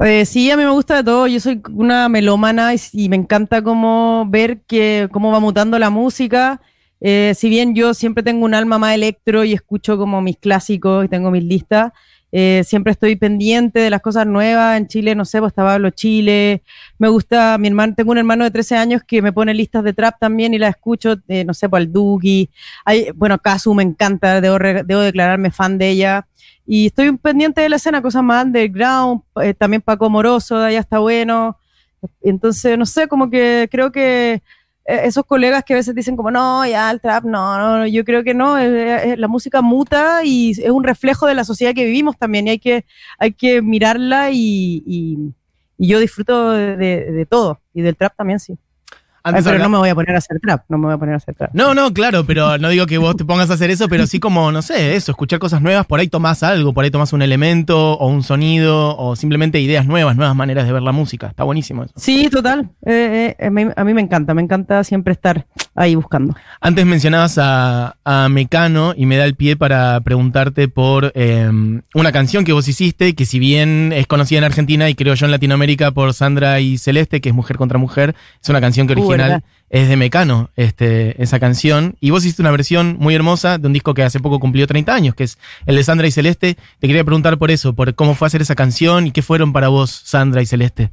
Eh, 0.01 0.25
sí, 0.25 0.51
a 0.51 0.57
mí 0.57 0.63
me 0.63 0.71
gusta 0.71 0.97
de 0.97 1.05
todo. 1.05 1.27
Yo 1.27 1.41
soy 1.41 1.61
una 1.73 2.09
melómana 2.09 2.73
y, 2.93 3.09
me 3.09 3.17
encanta 3.17 3.63
cómo 3.63 4.27
ver 4.29 4.61
que, 4.67 5.09
cómo 5.13 5.31
va 5.31 5.41
mutando 5.41 5.79
la 5.79 5.91
música. 5.91 6.61
Eh, 7.01 7.33
si 7.37 7.49
bien 7.49 7.75
yo 7.75 7.95
siempre 7.95 8.23
tengo 8.23 8.45
un 8.45 8.55
alma 8.55 8.79
más 8.79 8.95
electro 8.95 9.45
y 9.45 9.53
escucho 9.53 9.97
como 9.99 10.21
mis 10.21 10.37
clásicos 10.37 11.05
y 11.05 11.09
tengo 11.09 11.31
mis 11.31 11.45
listas, 11.45 11.93
Eh, 12.33 12.63
siempre 12.65 12.93
estoy 12.93 13.17
pendiente 13.17 13.81
de 13.81 13.91
las 13.91 14.01
cosas 14.01 14.27
nuevas. 14.27 14.79
En 14.79 14.87
Chile, 14.87 15.15
no 15.15 15.25
sé, 15.25 15.41
pues 15.41 15.51
está 15.51 15.65
Pablo 15.65 15.91
Chile. 15.91 16.63
Me 16.99 17.09
gusta, 17.09 17.59
mi 17.59 17.69
hermano, 17.69 17.95
tengo 17.95 18.13
un 18.13 18.19
hermano 18.19 18.45
de 18.45 18.51
13 18.51 18.77
años 18.77 19.03
que 19.07 19.23
me 19.23 19.33
pone 19.33 19.55
listas 19.55 19.85
de 19.85 19.93
trap 19.93 20.19
también 20.21 20.55
y 20.55 20.59
la 20.59 20.69
escucho, 20.69 21.17
eh, 21.29 21.45
no 21.45 21.55
sé, 21.55 21.69
pues 21.69 21.83
al 21.83 21.93
Duki. 21.93 22.51
Hay, 22.85 23.11
bueno, 23.15 23.39
Kazu 23.39 23.75
me 23.75 23.83
encanta, 23.83 24.41
debo, 24.41 24.59
debo 24.59 25.01
declararme 25.01 25.51
fan 25.51 25.79
de 25.79 25.91
ella. 25.91 26.27
Y 26.67 26.87
estoy 26.87 27.17
pendiente 27.17 27.61
de 27.61 27.69
la 27.69 27.77
escena, 27.77 28.03
cosas 28.03 28.23
más 28.23 28.45
underground. 28.45 29.23
Eh, 29.43 29.55
también 29.55 29.83
Paco 29.83 30.09
Moroso, 30.09 30.59
de 30.59 30.69
allá 30.69 30.81
está 30.81 30.99
bueno. 31.01 31.59
Entonces, 32.23 32.79
no 32.79 32.87
sé, 32.87 33.09
como 33.09 33.29
que 33.29 33.69
creo 33.71 33.93
que 33.93 34.43
esos 34.91 35.25
colegas 35.25 35.65
que 35.65 35.75
a 35.75 35.77
veces 35.77 35.95
dicen 35.95 36.17
como, 36.17 36.31
no, 36.31 36.67
ya 36.67 36.91
el 36.91 37.01
trap, 37.01 37.25
no, 37.25 37.59
no, 37.59 37.87
yo 37.87 38.05
creo 38.05 38.25
que 38.25 38.35
no, 38.35 38.59
la 38.59 39.29
música 39.29 39.63
muta 39.63 40.25
y 40.25 40.51
es 40.51 40.71
un 40.71 40.85
reflejo 40.85 41.27
de 41.27 41.35
la 41.35 41.45
sociedad 41.45 41.75
que 41.75 41.85
vivimos 41.85 42.19
también 42.19 42.47
y 42.47 42.51
hay 42.51 42.59
que, 42.59 42.85
hay 43.19 43.33
que 43.33 43.63
mirarla 43.63 44.31
y, 44.31 44.83
y, 44.87 45.19
yo 45.79 45.99
disfruto 45.99 46.51
de, 46.51 47.27
todo 47.31 47.61
y 47.73 47.81
del 47.81 47.97
trap 47.97 48.15
también 48.15 48.39
sí 48.39 48.59
pero 49.23 49.59
no 49.59 49.69
me 49.69 49.79
voy 49.79 49.89
a 49.89 49.95
poner 49.95 50.15
a 50.15 50.19
hacer 50.19 50.39
trap, 50.41 50.65
no 50.69 50.79
me 50.79 50.87
voy 50.87 50.95
a 50.95 50.99
poner 50.99 51.15
a 51.15 51.17
hacer 51.19 51.35
trap. 51.35 51.51
No, 51.53 51.75
no, 51.75 51.93
claro, 51.93 52.25
pero 52.25 52.59
no 52.59 52.69
digo 52.69 52.87
que 52.87 52.99
vos 52.99 53.17
te 53.17 53.25
pongas 53.25 53.51
a 53.51 53.55
hacer 53.55 53.71
eso, 53.71 53.89
pero 53.89 54.07
sí 54.07 54.21
como, 54.21 54.53
no 54.53 54.63
sé, 54.63 54.97
eso, 54.97 55.13
escuchar 55.13 55.39
cosas 55.39 55.63
nuevas, 55.63 55.87
por 55.87 56.01
ahí 56.01 56.09
tomás 56.09 56.43
algo, 56.43 56.73
por 56.73 56.85
ahí 56.85 56.91
tomás 56.91 57.13
un 57.13 57.23
elemento 57.23 57.95
o 57.95 58.07
un 58.09 58.23
sonido 58.23 58.97
o 58.97 59.17
simplemente 59.17 59.61
ideas 59.61 59.87
nuevas, 59.87 60.17
nuevas 60.17 60.37
maneras 60.37 60.67
de 60.67 60.73
ver 60.73 60.83
la 60.83 60.93
música. 60.93 61.29
Está 61.29 61.45
buenísimo 61.45 61.85
eso. 61.85 61.93
Sí, 61.97 62.29
total. 62.31 62.71
Eh, 62.87 63.37
eh, 63.39 63.73
a, 63.77 63.85
mí, 63.85 63.95
me 63.95 64.01
encanta, 64.01 64.35
me 64.35 64.43
encanta 64.43 64.85
siempre 64.85 65.13
estar 65.13 65.47
ahí 65.75 65.95
buscando. 65.95 66.35
Antes 66.61 66.85
mencionabas 66.87 67.37
a, 67.39 67.97
Mecano 68.31 68.93
y 68.97 69.07
me 69.07 69.17
da 69.17 69.25
el 69.25 69.35
pie 69.35 69.57
para 69.57 70.01
preguntarte 70.01 70.69
por 70.69 71.13
em, 71.15 71.83
una 71.95 72.13
canción 72.13 72.45
que 72.45 72.53
vos 72.53 72.67
hiciste, 72.69 73.15
que 73.15 73.25
si 73.25 73.39
bien 73.39 73.93
es 73.95 74.07
conocida 74.07 74.39
en 74.39 74.45
Argentina 74.45 74.91
y 74.91 74.95
creo 74.95 75.15
yo 75.15 75.27
en 75.27 75.33
Latinoamérica 75.33 75.93
por 75.93 76.13
Sandra 76.13 76.61
y 76.61 76.77
Celeste, 76.77 77.21
que 77.21 77.31
es 77.31 77.35
Mujer 77.35 77.57
contra 77.57 77.79
Mujer, 77.79 78.15
es 78.43 78.49
una 78.49 78.61
canción 78.61 78.87
que 78.87 78.95
es 79.71 79.89
de 79.89 79.97
Mecano, 79.97 80.51
este, 80.57 81.23
esa 81.23 81.39
canción. 81.39 81.97
Y 82.01 82.11
vos 82.11 82.25
hiciste 82.25 82.43
una 82.43 82.51
versión 82.51 82.97
muy 82.99 83.15
hermosa 83.15 83.57
de 83.57 83.67
un 83.69 83.73
disco 83.73 83.95
que 83.95 84.03
hace 84.03 84.21
poco 84.21 84.41
cumplió 84.41 84.67
30 84.67 84.93
años, 84.93 85.15
que 85.15 85.25
es 85.25 85.39
el 85.65 85.77
de 85.77 85.85
Sandra 85.85 86.09
y 86.09 86.11
Celeste. 86.11 86.57
Te 86.81 86.87
quería 86.89 87.05
preguntar 87.05 87.39
por 87.39 87.51
eso, 87.51 87.73
por 87.73 87.95
cómo 87.95 88.15
fue 88.15 88.27
hacer 88.27 88.43
esa 88.43 88.57
canción 88.57 89.07
y 89.07 89.13
qué 89.13 89.23
fueron 89.23 89.53
para 89.53 89.69
vos 89.69 89.91
Sandra 90.05 90.43
y 90.43 90.47
Celeste. 90.47 90.91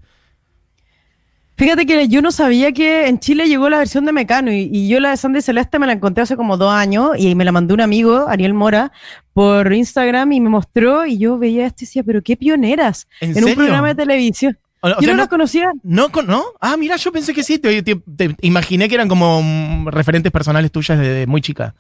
Fíjate 1.58 1.88
que 1.88 2.08
yo 2.08 2.22
no 2.22 2.32
sabía 2.32 2.72
que 2.72 3.08
en 3.08 3.20
Chile 3.20 3.48
llegó 3.48 3.68
la 3.70 3.80
versión 3.80 4.06
de 4.06 4.14
Mecano 4.14 4.52
y, 4.52 4.88
yo 4.88 5.00
la 5.00 5.10
de 5.10 5.18
Sandra 5.18 5.40
y 5.40 5.42
Celeste 5.42 5.80
me 5.80 5.88
la 5.88 5.94
encontré 5.94 6.22
hace 6.22 6.36
como 6.36 6.56
dos 6.56 6.72
años 6.72 7.12
y 7.18 7.34
me 7.34 7.46
la 7.46 7.52
mandó 7.52 7.74
un 7.74 7.82
amigo, 7.82 8.28
Ariel 8.28 8.54
Mora, 8.54 8.92
por 9.34 9.74
Instagram 9.74 10.32
y 10.34 10.40
me 10.40 10.50
mostró 10.50 11.08
y 11.08 11.18
yo 11.18 11.40
veía 11.40 11.66
esto 11.66 11.84
y 11.84 11.86
decía, 11.88 12.04
pero 12.04 12.22
qué 12.22 12.38
pioneras 12.38 13.08
en, 13.22 13.44
un 13.44 13.56
programa 13.56 13.88
de 13.88 13.96
televisión 13.96 14.58
yo 15.02 15.12
no, 15.12 15.16
las 15.16 15.28
conocía. 15.28 15.72
No, 15.84 16.10
no. 16.26 16.46
Ah, 16.62 16.78
mira, 16.78 16.96
yo 16.98 17.12
pensé 17.12 17.34
que 17.34 17.44
sí. 17.44 17.60
Te, 17.60 17.84
imaginé 18.42 18.88
que 18.88 18.96
eran 18.96 19.08
como 19.08 19.42
mm, 19.42 19.88
referentes 19.88 20.32
personales 20.32 20.72
tuyas 20.72 21.00
desde 21.00 21.28
muy 21.28 21.42
chica. 21.42 21.76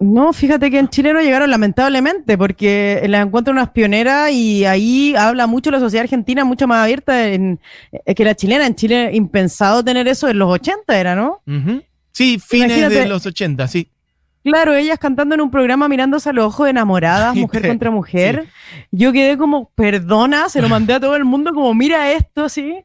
No, 0.00 0.32
fíjate 0.32 0.70
que 0.70 0.78
en 0.78 0.88
Chile 0.88 1.12
no 1.12 1.20
llegaron 1.20 1.50
lamentablemente, 1.50 2.38
porque 2.38 3.02
la 3.08 3.20
encuentro 3.20 3.52
unas 3.52 3.70
pioneras 3.70 4.30
y 4.30 4.64
ahí 4.64 5.14
habla 5.16 5.48
mucho 5.48 5.72
la 5.72 5.80
sociedad 5.80 6.04
argentina, 6.04 6.44
mucho 6.44 6.68
más 6.68 6.84
abierta 6.84 7.28
en, 7.28 7.58
eh, 7.90 8.14
que 8.14 8.24
la 8.24 8.36
chilena. 8.36 8.66
En 8.66 8.76
Chile 8.76 9.10
impensado 9.12 9.84
tener 9.84 10.06
eso 10.06 10.28
en 10.28 10.38
los 10.38 10.50
80 10.50 10.98
era, 10.98 11.16
¿no? 11.16 11.42
Sí, 12.12 12.38
fines 12.38 12.88
de 12.90 13.06
los 13.06 13.26
80, 13.26 13.66
sí. 13.66 13.90
Claro, 14.44 14.74
ellas 14.74 14.98
cantando 14.98 15.34
en 15.34 15.40
un 15.40 15.50
programa 15.50 15.88
mirándose 15.88 16.30
a 16.30 16.32
los 16.32 16.46
ojos 16.46 16.68
enamoradas, 16.68 17.34
mujer 17.34 17.66
contra 17.66 17.90
mujer. 17.90 18.46
Yo 18.90 19.12
quedé 19.12 19.36
como, 19.36 19.70
perdona, 19.74 20.48
se 20.48 20.62
lo 20.62 20.68
mandé 20.68 20.94
a 20.94 21.00
todo 21.00 21.16
el 21.16 21.24
mundo 21.24 21.52
como, 21.52 21.74
mira 21.74 22.12
esto, 22.12 22.48
sí. 22.48 22.84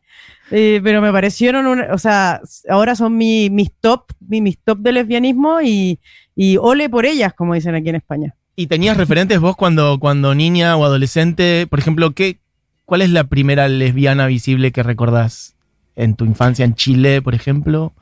Eh, 0.55 0.81
pero 0.83 1.01
me 1.01 1.12
parecieron, 1.12 1.65
o 1.81 1.98
sea, 1.98 2.39
ahora 2.69 2.95
son 2.95 3.17
mis 3.17 3.72
top, 3.81 4.03
mis 4.19 4.60
top 4.60 4.77
de 4.77 4.91
lesbianismo 4.91 5.62
y, 5.63 6.00
y 6.36 6.57
ole 6.57 6.89
por 6.89 7.07
ellas, 7.07 7.33
como 7.33 7.55
dicen 7.55 7.74
aquí 7.74 7.89
en 7.89 7.95
España. 7.95 8.36
¿Y 8.55 8.67
tenías 8.67 8.95
referentes 8.95 9.39
vos 9.39 9.55
cuando, 9.55 9.97
cuando 9.99 10.36
niña 10.36 10.77
o 10.77 10.86
adolescente? 10.86 11.65
Por 11.67 11.80
ejemplo, 11.80 12.12
¿qué, 12.12 12.38
¿cuál 12.86 13.01
es 13.01 13.10
la 13.10 13.23
primera 13.23 13.67
lesbiana 13.67 14.27
visible 14.27 14.71
que 14.71 14.84
recordás 14.84 15.56
en 15.95 16.13
tu 16.13 16.23
infancia 16.23 16.65
en 16.65 16.75
Chile, 16.75 17.23
por 17.23 17.34
ejemplo? 17.34 17.93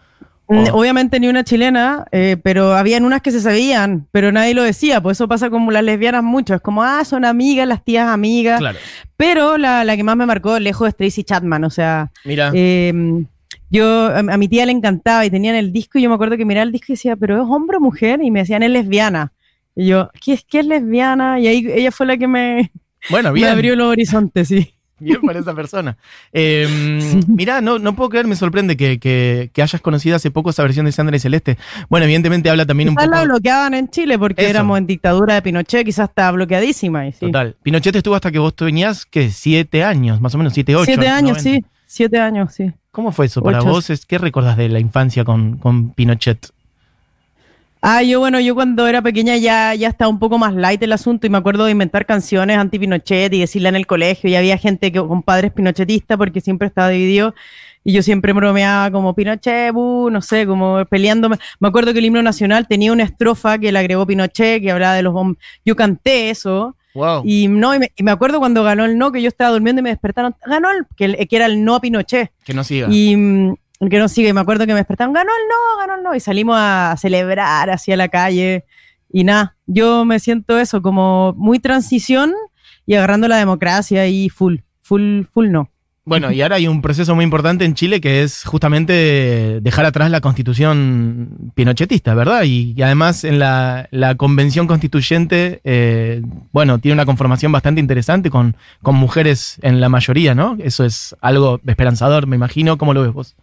Oh. 0.53 0.79
Obviamente 0.79 1.17
ni 1.21 1.29
una 1.29 1.45
chilena, 1.45 2.03
eh, 2.11 2.35
pero 2.43 2.73
habían 2.73 3.05
unas 3.05 3.21
que 3.21 3.31
se 3.31 3.39
sabían, 3.39 4.07
pero 4.11 4.33
nadie 4.33 4.53
lo 4.53 4.63
decía, 4.63 5.01
pues 5.01 5.15
eso 5.15 5.29
pasa 5.29 5.49
como 5.49 5.71
las 5.71 5.81
lesbianas 5.81 6.23
mucho, 6.23 6.53
es 6.53 6.59
como, 6.59 6.83
ah, 6.83 7.05
son 7.05 7.23
amigas, 7.23 7.65
las 7.65 7.85
tías 7.85 8.09
amigas. 8.09 8.59
Claro. 8.59 8.77
Pero 9.15 9.57
la, 9.57 9.95
que 9.95 10.03
más 10.03 10.17
me 10.17 10.25
marcó 10.25 10.59
lejos 10.59 10.89
es 10.89 10.97
Tracy 10.97 11.23
Chapman, 11.23 11.63
o 11.63 11.69
sea, 11.69 12.11
Mira. 12.25 12.51
Em, 12.53 13.27
yo 13.69 14.07
a, 14.07 14.23
mi 14.23 14.49
tía 14.49 14.65
le 14.65 14.73
encantaba 14.73 15.25
y 15.25 15.29
tenían 15.29 15.55
el 15.55 15.71
disco 15.71 15.97
y 15.97 16.01
yo 16.01 16.09
me 16.09 16.15
acuerdo 16.15 16.35
que 16.35 16.43
miraba 16.43 16.63
el 16.63 16.73
disco 16.73 16.87
y 16.89 16.95
decía, 16.95 17.15
pero 17.15 17.41
es 17.41 17.49
hombre 17.49 17.77
o 17.77 17.79
mujer, 17.79 18.19
y 18.21 18.29
me 18.29 18.41
decían, 18.41 18.61
es 18.61 18.71
lesbiana. 18.71 19.31
Y 19.73 19.87
yo, 19.87 20.09
¿qué 20.21 20.33
es, 20.33 20.43
qué 20.43 20.59
es 20.59 20.65
lesbiana? 20.65 21.39
Y 21.39 21.47
ahí 21.47 21.65
ella 21.73 21.91
fue 21.91 22.05
la 22.07 22.17
que 22.17 22.27
me, 22.27 22.71
bueno, 23.09 23.31
bien. 23.31 23.47
me 23.47 23.51
abrió 23.53 23.77
los 23.77 23.87
horizontes, 23.87 24.49
sí. 24.49 24.73
Bien 25.01 25.19
para 25.21 25.39
esa 25.39 25.53
persona. 25.53 25.97
Eh, 26.33 26.67
Mira, 27.27 27.61
no, 27.61 27.77
no 27.77 27.95
puedo 27.95 28.09
creer, 28.09 28.25
me 28.27 28.35
sorprende 28.35 28.77
que, 28.77 29.51
hayas 29.57 29.81
conocido 29.81 30.15
hace 30.15 30.31
poco 30.31 30.51
esa 30.51 30.63
versión 30.63 30.85
de 30.85 30.91
Sandra 30.91 31.15
y 31.15 31.19
Celeste. 31.19 31.57
Bueno, 31.89 32.05
evidentemente 32.05 32.49
habla 32.49 32.65
también 32.65 32.89
un 32.89 32.95
poco. 32.95 33.09
la 33.09 33.23
bloqueaban 33.23 33.73
en 33.73 33.89
Chile 33.89 34.17
porque 34.17 34.49
éramos 34.49 34.77
en 34.77 34.87
dictadura 34.87 35.35
de 35.35 35.41
Pinochet, 35.41 35.85
quizás 35.85 36.09
estaba 36.09 36.31
bloqueadísima. 36.31 37.11
Total. 37.11 37.55
Pinochet 37.61 37.95
estuvo 37.95 38.15
hasta 38.15 38.31
que 38.31 38.39
vos 38.39 38.55
tenías, 38.55 39.05
¿qué? 39.05 39.29
Siete 39.29 39.83
años, 39.83 40.21
más 40.21 40.33
o 40.35 40.37
menos, 40.37 40.53
siete, 40.53 40.75
ocho. 40.75 40.85
Siete 40.85 41.07
años, 41.07 41.41
sí. 41.41 41.63
Siete 41.85 42.19
años, 42.19 42.53
sí. 42.53 42.71
¿Cómo 42.91 43.11
fue 43.11 43.25
eso 43.25 43.41
para 43.41 43.61
vos? 43.61 43.91
¿Qué 44.07 44.17
recordás 44.17 44.57
de 44.57 44.69
la 44.69 44.79
infancia 44.79 45.25
con, 45.25 45.57
con 45.57 45.91
Pinochet? 45.91 46.51
Ah, 47.83 48.03
yo 48.03 48.19
bueno, 48.19 48.39
yo 48.39 48.53
cuando 48.53 48.87
era 48.87 49.01
pequeña 49.01 49.37
ya, 49.37 49.73
ya 49.73 49.87
estaba 49.87 50.07
un 50.07 50.19
poco 50.19 50.37
más 50.37 50.53
light 50.53 50.81
el 50.83 50.91
asunto 50.91 51.25
y 51.25 51.31
me 51.31 51.39
acuerdo 51.39 51.65
de 51.65 51.71
inventar 51.71 52.05
canciones 52.05 52.59
anti-Pinochet 52.59 53.33
y 53.33 53.39
decirla 53.39 53.69
en 53.69 53.75
el 53.75 53.87
colegio 53.87 54.29
y 54.29 54.35
había 54.35 54.55
gente 54.59 54.91
que, 54.91 54.99
con 54.99 55.23
padres 55.23 55.51
pinochetistas 55.51 56.15
porque 56.15 56.41
siempre 56.41 56.67
estaba 56.67 56.89
dividido 56.89 57.33
y 57.83 57.93
yo 57.93 58.03
siempre 58.03 58.33
bromeaba 58.33 58.91
como 58.91 59.15
Pinochet, 59.15 59.73
no 59.73 60.21
sé, 60.21 60.45
como 60.45 60.85
peleándome. 60.85 61.37
Me 61.59 61.69
acuerdo 61.69 61.91
que 61.93 61.99
el 61.99 62.05
himno 62.05 62.21
nacional 62.21 62.67
tenía 62.67 62.93
una 62.93 63.03
estrofa 63.03 63.57
que 63.57 63.71
le 63.71 63.79
agregó 63.79 64.05
Pinochet 64.05 64.61
que 64.61 64.69
hablaba 64.69 64.93
de 64.93 65.01
los 65.01 65.13
bombos. 65.13 65.37
Yo 65.65 65.75
canté 65.75 66.29
eso. 66.29 66.75
Y 67.23 67.47
no, 67.47 67.73
y 67.73 67.79
me, 67.79 68.11
acuerdo 68.11 68.37
cuando 68.37 68.63
ganó 68.63 68.85
el 68.85 68.97
no, 68.97 69.11
que 69.11 69.23
yo 69.23 69.29
estaba 69.29 69.49
durmiendo 69.49 69.79
y 69.79 69.83
me 69.83 69.89
despertaron, 69.89 70.35
ganó 70.45 70.69
el, 70.69 70.85
que, 70.95 71.25
que 71.25 71.35
era 71.35 71.47
el 71.47 71.63
no 71.63 71.75
a 71.75 71.81
Pinochet. 71.81 72.31
Que 72.43 72.53
no 72.53 72.63
siga. 72.63 72.87
Y 72.91 73.15
que 73.89 73.99
no 73.99 74.07
sigue. 74.07 74.33
Me 74.33 74.41
acuerdo 74.41 74.65
que 74.65 74.73
me 74.73 74.79
despertaron, 74.79 75.13
ganó 75.13 75.31
el 75.31 75.47
no, 75.47 75.77
ganó 75.79 75.95
el 75.95 76.03
no. 76.03 76.15
Y 76.15 76.19
salimos 76.19 76.55
a 76.57 76.95
celebrar 76.97 77.69
hacia 77.69 77.97
la 77.97 78.09
calle. 78.09 78.65
Y 79.11 79.23
nada, 79.23 79.55
yo 79.65 80.05
me 80.05 80.19
siento 80.19 80.59
eso, 80.59 80.81
como 80.81 81.33
muy 81.37 81.59
transición 81.59 82.33
y 82.85 82.95
agarrando 82.95 83.27
la 83.27 83.37
democracia 83.37 84.07
y 84.07 84.29
full, 84.29 84.57
full, 84.81 85.23
full 85.31 85.49
no. 85.49 85.69
Bueno, 86.03 86.31
y 86.31 86.41
ahora 86.41 86.55
hay 86.55 86.67
un 86.67 86.81
proceso 86.81 87.13
muy 87.13 87.23
importante 87.23 87.63
en 87.63 87.75
Chile 87.75 88.01
que 88.01 88.23
es 88.23 88.43
justamente 88.43 89.59
dejar 89.61 89.85
atrás 89.85 90.09
la 90.09 90.19
constitución 90.19 91.51
pinochetista, 91.53 92.15
¿verdad? 92.15 92.41
Y, 92.43 92.81
además 92.81 93.23
en 93.23 93.37
la, 93.37 93.87
convención 94.17 94.65
constituyente, 94.65 95.61
eh, 95.63 96.23
bueno, 96.51 96.79
tiene 96.79 96.93
una 96.93 97.05
conformación 97.05 97.51
bastante 97.51 97.81
interesante 97.81 98.31
con, 98.31 98.55
con 98.81 98.95
mujeres 98.95 99.59
en 99.61 99.79
la 99.79 99.89
mayoría, 99.89 100.33
¿no? 100.33 100.57
Eso 100.59 100.85
es 100.85 101.15
algo 101.21 101.61
esperanzador, 101.67 102.25
me 102.25 102.35
imagino. 102.35 102.79
¿Cómo 102.79 102.95
lo 102.95 103.03
ves 103.03 103.13
vos? 103.13 103.35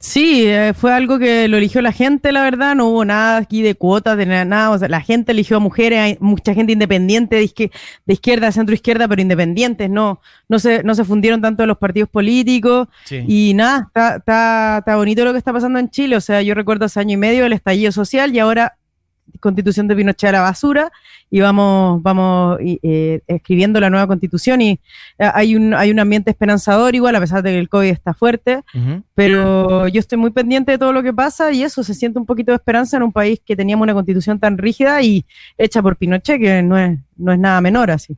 Sí, 0.00 0.46
eh, 0.46 0.74
fue 0.74 0.92
algo 0.92 1.18
que 1.18 1.48
lo 1.48 1.56
eligió 1.56 1.82
la 1.82 1.90
gente, 1.90 2.30
la 2.30 2.42
verdad, 2.42 2.76
no 2.76 2.86
hubo 2.86 3.04
nada 3.04 3.38
aquí 3.38 3.62
de 3.62 3.74
cuotas, 3.74 4.16
de 4.16 4.26
nada, 4.26 4.70
o 4.70 4.78
sea, 4.78 4.88
la 4.88 5.00
gente 5.00 5.32
eligió 5.32 5.56
a 5.56 5.60
mujeres, 5.60 5.98
hay 5.98 6.16
mucha 6.20 6.54
gente 6.54 6.72
independiente 6.72 7.34
de, 7.34 7.70
de 8.06 8.12
izquierda, 8.12 8.52
centro 8.52 8.76
izquierda, 8.76 9.08
pero 9.08 9.20
independientes, 9.20 9.90
no, 9.90 10.20
no 10.48 10.60
se, 10.60 10.84
no 10.84 10.94
se 10.94 11.04
fundieron 11.04 11.42
tanto 11.42 11.66
los 11.66 11.78
partidos 11.78 12.08
políticos 12.10 12.86
y 13.10 13.54
nada, 13.54 13.88
está, 13.88 14.78
está 14.78 14.96
bonito 14.96 15.24
lo 15.24 15.32
que 15.32 15.38
está 15.38 15.52
pasando 15.52 15.80
en 15.80 15.90
Chile, 15.90 16.14
o 16.14 16.20
sea, 16.20 16.42
yo 16.42 16.54
recuerdo 16.54 16.84
hace 16.84 17.00
año 17.00 17.14
y 17.14 17.16
medio 17.16 17.44
el 17.44 17.52
estallido 17.52 17.90
social 17.90 18.32
y 18.32 18.38
ahora 18.38 18.77
constitución 19.40 19.88
de 19.88 19.96
Pinochet 19.96 20.28
a 20.30 20.32
la 20.32 20.40
basura 20.40 20.90
y 21.30 21.40
vamos, 21.40 22.02
vamos 22.02 22.58
eh, 22.60 23.20
escribiendo 23.26 23.80
la 23.80 23.90
nueva 23.90 24.06
constitución 24.06 24.60
y 24.60 24.70
eh, 25.18 25.30
hay 25.32 25.56
un, 25.56 25.74
hay 25.74 25.90
un 25.90 25.98
ambiente 26.00 26.30
esperanzador 26.30 26.94
igual, 26.94 27.14
a 27.16 27.20
pesar 27.20 27.42
de 27.42 27.50
que 27.50 27.58
el 27.58 27.68
COVID 27.68 27.88
está 27.88 28.14
fuerte, 28.14 28.62
pero 29.14 29.88
yo 29.88 30.00
estoy 30.00 30.18
muy 30.18 30.30
pendiente 30.30 30.72
de 30.72 30.78
todo 30.78 30.92
lo 30.92 31.02
que 31.02 31.12
pasa 31.12 31.52
y 31.52 31.62
eso, 31.62 31.82
se 31.84 31.94
siente 31.94 32.18
un 32.18 32.26
poquito 32.26 32.52
de 32.52 32.56
esperanza 32.56 32.96
en 32.96 33.02
un 33.02 33.12
país 33.12 33.40
que 33.44 33.56
teníamos 33.56 33.84
una 33.84 33.94
constitución 33.94 34.38
tan 34.38 34.58
rígida 34.58 35.02
y 35.02 35.24
hecha 35.56 35.82
por 35.82 35.96
Pinochet, 35.96 36.40
que 36.40 36.62
no 36.62 36.78
es, 36.78 36.98
no 37.16 37.32
es 37.32 37.38
nada 37.38 37.60
menor 37.60 37.90
así. 37.90 38.16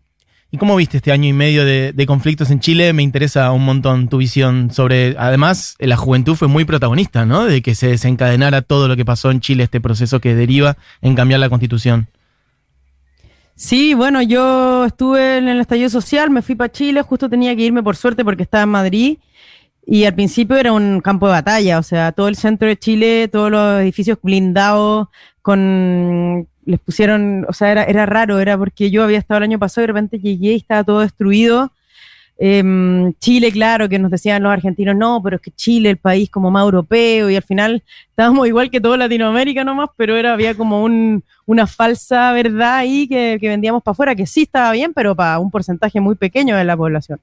¿Y 0.52 0.58
cómo 0.58 0.74
viste 0.74 0.96
este 0.96 1.12
año 1.12 1.28
y 1.28 1.32
medio 1.32 1.64
de, 1.64 2.04
conflictos 2.06 2.50
en 2.50 2.58
Chile? 2.58 2.92
Me 2.92 3.04
interesa 3.04 3.52
un 3.52 3.64
montón 3.64 4.08
tu 4.08 4.18
visión 4.18 4.72
sobre. 4.72 5.14
Además, 5.16 5.76
la 5.78 5.96
juventud 5.96 6.34
fue 6.34 6.48
muy 6.48 6.64
protagonista, 6.64 7.24
¿no? 7.24 7.44
De 7.44 7.62
que 7.62 7.76
se 7.76 7.86
desencadenara 7.88 8.62
todo 8.62 8.88
lo 8.88 8.96
que 8.96 9.04
pasó 9.04 9.30
en 9.30 9.40
Chile, 9.40 9.62
este 9.62 9.80
proceso 9.80 10.20
que 10.20 10.34
deriva 10.34 10.76
en 11.02 11.14
cambiar 11.14 11.38
la 11.38 11.48
constitución. 11.48 12.08
Sí, 13.54 13.94
bueno, 13.94 14.22
yo 14.22 14.86
estuve 14.86 15.38
en 15.38 15.46
el 15.46 15.60
estallido 15.60 15.90
social, 15.90 16.30
me 16.30 16.42
fui 16.42 16.56
para 16.56 16.72
Chile, 16.72 17.02
justo 17.02 17.28
tenía 17.28 17.54
que 17.54 17.62
irme 17.62 17.82
por 17.82 17.94
suerte 17.94 18.24
porque 18.24 18.42
estaba 18.42 18.64
en 18.64 18.70
Madrid 18.70 19.18
y 19.86 20.04
al 20.04 20.14
principio 20.14 20.56
era 20.56 20.72
un 20.72 21.00
campo 21.00 21.26
de 21.26 21.32
batalla, 21.32 21.78
o 21.78 21.82
sea, 21.82 22.12
todo 22.12 22.28
el 22.28 22.36
centro 22.36 22.68
de 22.68 22.78
Chile, 22.78 23.28
todos 23.28 23.50
los 23.50 23.80
edificios 23.82 24.18
blindados, 24.22 25.08
con 25.42 26.48
les 26.70 26.80
pusieron, 26.80 27.44
o 27.48 27.52
sea, 27.52 27.72
era, 27.72 27.84
era 27.84 28.06
raro, 28.06 28.40
era 28.40 28.56
porque 28.56 28.90
yo 28.90 29.04
había 29.04 29.18
estado 29.18 29.38
el 29.38 29.44
año 29.44 29.58
pasado 29.58 29.82
y 29.82 29.84
de 29.84 29.92
repente 29.92 30.18
llegué 30.18 30.52
y 30.52 30.56
estaba 30.56 30.84
todo 30.84 31.00
destruido. 31.00 31.72
Em, 32.38 33.12
Chile, 33.20 33.52
claro, 33.52 33.88
que 33.88 33.98
nos 33.98 34.10
decían 34.10 34.42
los 34.42 34.52
argentinos, 34.52 34.96
no, 34.96 35.20
pero 35.22 35.36
es 35.36 35.42
que 35.42 35.50
Chile, 35.50 35.90
el 35.90 35.98
país 35.98 36.30
como 36.30 36.50
más 36.50 36.62
europeo, 36.62 37.28
y 37.28 37.36
al 37.36 37.42
final 37.42 37.82
estábamos 38.08 38.46
igual 38.48 38.70
que 38.70 38.80
todo 38.80 38.96
Latinoamérica 38.96 39.62
nomás, 39.64 39.90
pero 39.96 40.16
era, 40.16 40.32
había 40.32 40.54
como 40.54 40.82
un, 40.82 41.22
una 41.44 41.66
falsa 41.66 42.32
verdad 42.32 42.76
ahí 42.76 43.06
que, 43.08 43.36
que 43.40 43.48
vendíamos 43.48 43.82
para 43.82 43.92
afuera, 43.92 44.14
que 44.14 44.26
sí 44.26 44.42
estaba 44.42 44.72
bien, 44.72 44.94
pero 44.94 45.14
para 45.14 45.38
un 45.38 45.50
porcentaje 45.50 46.00
muy 46.00 46.14
pequeño 46.14 46.56
de 46.56 46.64
la 46.64 46.76
población. 46.76 47.20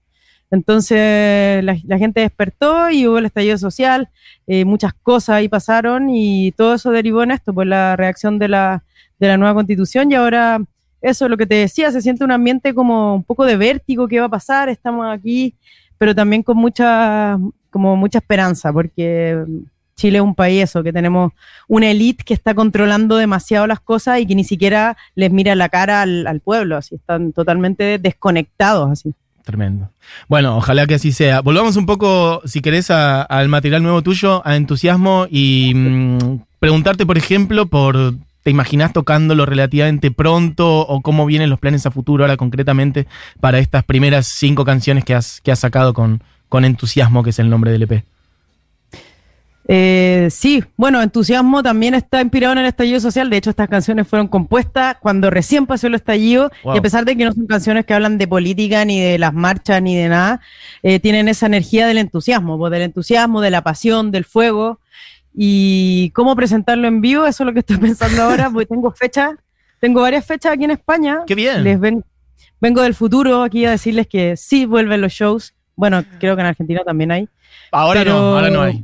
Entonces 0.51 1.63
la, 1.63 1.97
gente 1.97 2.21
despertó 2.21 2.89
y 2.89 3.07
hubo 3.07 3.17
el 3.17 3.25
estallido 3.25 3.57
social, 3.57 4.09
eh, 4.47 4.63
muchas 4.65 4.93
cosas 4.93 5.35
ahí 5.37 5.49
pasaron 5.49 6.09
y 6.09 6.53
todo 6.53 6.75
eso 6.75 6.91
derivó 6.91 7.23
en 7.23 7.31
esto, 7.31 7.53
pues 7.53 7.67
la 7.67 7.95
reacción 7.97 8.39
de 8.39 8.47
la, 8.47 8.83
de 9.19 9.27
la 9.27 9.37
nueva 9.37 9.53
constitución 9.53 10.11
y 10.11 10.15
ahora 10.15 10.61
eso 11.01 11.25
es 11.25 11.31
lo 11.31 11.37
que 11.37 11.45
te 11.45 11.55
decía, 11.55 11.91
se 11.91 12.01
siente 12.01 12.23
un 12.23 12.31
ambiente 12.31 12.73
como 12.73 13.15
un 13.15 13.23
poco 13.23 13.45
de 13.45 13.57
vértigo, 13.57 14.07
¿qué 14.07 14.19
va 14.19 14.25
a 14.25 14.29
pasar? 14.29 14.69
Estamos 14.69 15.07
aquí, 15.09 15.53
pero 15.97 16.15
también 16.15 16.43
con 16.43 16.57
mucha, 16.57 17.37
como 17.69 17.95
mucha 17.95 18.19
esperanza, 18.19 18.73
porque 18.73 19.43
Chile 19.95 20.17
es 20.17 20.23
un 20.23 20.35
país 20.35 20.63
eso, 20.63 20.83
que 20.83 20.93
tenemos 20.93 21.33
una 21.67 21.89
élite 21.89 22.23
que 22.23 22.33
está 22.33 22.53
controlando 22.53 23.17
demasiado 23.17 23.67
las 23.67 23.79
cosas 23.79 24.19
y 24.19 24.25
que 24.25 24.35
ni 24.35 24.43
siquiera 24.43 24.97
les 25.15 25.31
mira 25.31 25.55
la 25.55 25.69
cara 25.69 26.01
al, 26.01 26.25
al 26.27 26.39
pueblo, 26.39 26.77
así 26.77 26.95
están 26.95 27.31
totalmente 27.31 27.99
desconectados 27.99 28.91
así. 28.91 29.13
Tremendo. 29.47 29.89
Bueno, 30.27 30.57
ojalá 30.57 30.85
que 30.87 30.95
así 30.95 31.13
sea. 31.13 31.39
Volvamos 31.39 31.77
un 31.77 31.85
poco, 31.85 32.41
si 32.43 32.59
querés, 32.59 32.91
al 32.91 33.47
material 33.47 33.81
nuevo 33.81 34.01
tuyo, 34.01 34.45
a 34.45 34.57
entusiasmo 34.57 35.25
y 35.29 35.71
mm, 35.73 36.41
preguntarte, 36.59 37.05
por 37.05 37.17
ejemplo, 37.17 37.65
por 37.67 38.15
¿Te 38.47 38.51
imaginas 38.51 38.93
tocándolo 38.93 39.45
relativamente 39.45 40.09
pronto 40.09 40.79
o 40.87 41.01
cómo 41.01 41.25
vienen 41.25 41.49
los 41.49 41.59
planes 41.59 41.85
a 41.85 41.91
futuro 41.91 42.23
ahora 42.23 42.37
concretamente 42.37 43.05
para 43.41 43.59
estas 43.59 43.83
primeras 43.83 44.25
cinco 44.25 44.63
canciones 44.63 45.03
que 45.03 45.13
has, 45.13 45.41
que 45.41 45.51
has 45.51 45.59
sacado 45.59 45.93
con, 45.93 46.23
con 46.47 46.63
entusiasmo, 46.63 47.23
que 47.23 47.31
es 47.31 47.39
el 47.39 47.49
nombre 47.49 47.71
del 47.71 47.81
EP? 47.81 48.05
Eh, 49.67 50.29
sí, 50.31 50.63
bueno, 50.77 51.01
Entusiasmo 51.01 51.61
también 51.61 51.93
está 51.93 52.21
inspirado 52.21 52.53
en 52.53 52.59
el 52.59 52.67
estallido 52.67 53.01
social. 53.01 53.29
De 53.29 53.35
hecho, 53.35 53.49
estas 53.49 53.67
canciones 53.67 54.07
fueron 54.07 54.29
compuestas 54.29 54.95
cuando 55.01 55.29
recién 55.29 55.65
pasó 55.65 55.87
el 55.87 55.95
estallido. 55.95 56.49
Y 56.73 56.77
a 56.77 56.81
pesar 56.81 57.03
de 57.03 57.17
que 57.17 57.25
no 57.25 57.33
son 57.33 57.47
canciones 57.47 57.85
que 57.85 57.93
hablan 57.93 58.17
de 58.17 58.29
política, 58.29 58.85
ni 58.85 59.01
de 59.01 59.19
las 59.19 59.33
marchas, 59.33 59.81
ni 59.81 59.97
de 59.97 60.07
nada, 60.07 60.39
eh, 60.83 61.01
tienen 61.01 61.27
esa 61.27 61.47
energía 61.47 61.85
del 61.85 61.97
entusiasmo, 61.97 62.57
pues, 62.57 62.71
del 62.71 62.83
entusiasmo, 62.83 63.41
de 63.41 63.51
la 63.51 63.61
pasión, 63.61 64.11
del 64.11 64.23
fuego. 64.23 64.79
Y 65.39 66.09
cómo 66.15 66.35
presentarlo 66.35 66.87
en 66.87 66.99
vivo, 66.99 67.27
eso 67.27 67.43
es 67.43 67.45
lo 67.45 67.53
que 67.53 67.59
estoy 67.59 67.77
pensando 67.77 68.23
ahora, 68.23 68.49
porque 68.49 68.65
tengo 68.65 68.91
fechas, 68.91 69.35
tengo 69.79 70.01
varias 70.01 70.25
fechas 70.25 70.53
aquí 70.53 70.63
en 70.63 70.71
España. 70.71 71.19
¡Qué 71.27 71.35
bien! 71.35 71.63
Les 71.63 71.79
vengo 71.79 72.81
del 72.81 72.95
futuro 72.95 73.43
aquí 73.43 73.63
a 73.65 73.71
decirles 73.71 74.07
que 74.07 74.35
sí 74.35 74.65
vuelven 74.65 74.99
los 74.99 75.13
shows. 75.13 75.53
Bueno, 75.75 76.03
creo 76.19 76.35
que 76.35 76.41
en 76.41 76.47
Argentina 76.47 76.81
también 76.83 77.11
hay. 77.11 77.29
Ahora 77.71 78.03
no, 78.03 78.35
ahora 78.35 78.49
no 78.49 78.61
hay. 78.63 78.83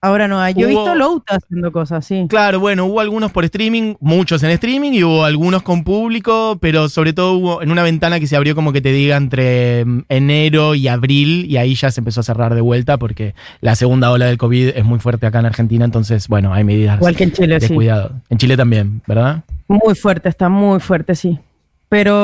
Ahora 0.00 0.28
no 0.28 0.38
hay. 0.40 0.54
Yo 0.54 0.66
he 0.66 0.70
visto 0.70 0.94
Louta 0.94 1.36
haciendo 1.36 1.72
cosas, 1.72 2.06
sí. 2.06 2.26
Claro, 2.28 2.60
bueno, 2.60 2.86
hubo 2.86 3.00
algunos 3.00 3.32
por 3.32 3.44
streaming, 3.44 3.96
muchos 3.98 4.44
en 4.44 4.50
streaming 4.50 4.92
y 4.92 5.02
hubo 5.02 5.24
algunos 5.24 5.64
con 5.64 5.82
público, 5.82 6.56
pero 6.60 6.88
sobre 6.88 7.12
todo 7.12 7.32
hubo 7.32 7.62
en 7.62 7.72
una 7.72 7.82
ventana 7.82 8.20
que 8.20 8.28
se 8.28 8.36
abrió 8.36 8.54
como 8.54 8.72
que 8.72 8.80
te 8.80 8.92
diga 8.92 9.16
entre 9.16 9.84
mm, 9.84 10.04
enero 10.08 10.76
y 10.76 10.86
abril 10.86 11.46
y 11.50 11.56
ahí 11.56 11.74
ya 11.74 11.90
se 11.90 12.00
empezó 12.00 12.20
a 12.20 12.22
cerrar 12.22 12.54
de 12.54 12.60
vuelta 12.60 12.96
porque 12.96 13.34
la 13.60 13.74
segunda 13.74 14.12
ola 14.12 14.26
del 14.26 14.38
COVID 14.38 14.68
es 14.68 14.84
muy 14.84 15.00
fuerte 15.00 15.26
acá 15.26 15.40
en 15.40 15.46
Argentina, 15.46 15.84
entonces, 15.84 16.28
bueno, 16.28 16.54
hay 16.54 16.62
medidas 16.62 16.98
Igual 16.98 17.16
que 17.16 17.24
en 17.24 17.32
Chile, 17.32 17.58
de 17.58 17.68
cuidado. 17.68 18.12
En 18.28 18.38
Chile 18.38 18.56
también, 18.56 19.02
¿verdad? 19.04 19.42
Muy 19.66 19.96
fuerte, 19.96 20.28
está 20.28 20.48
muy 20.48 20.78
fuerte, 20.78 21.16
sí. 21.16 21.40
Pero 21.88 22.14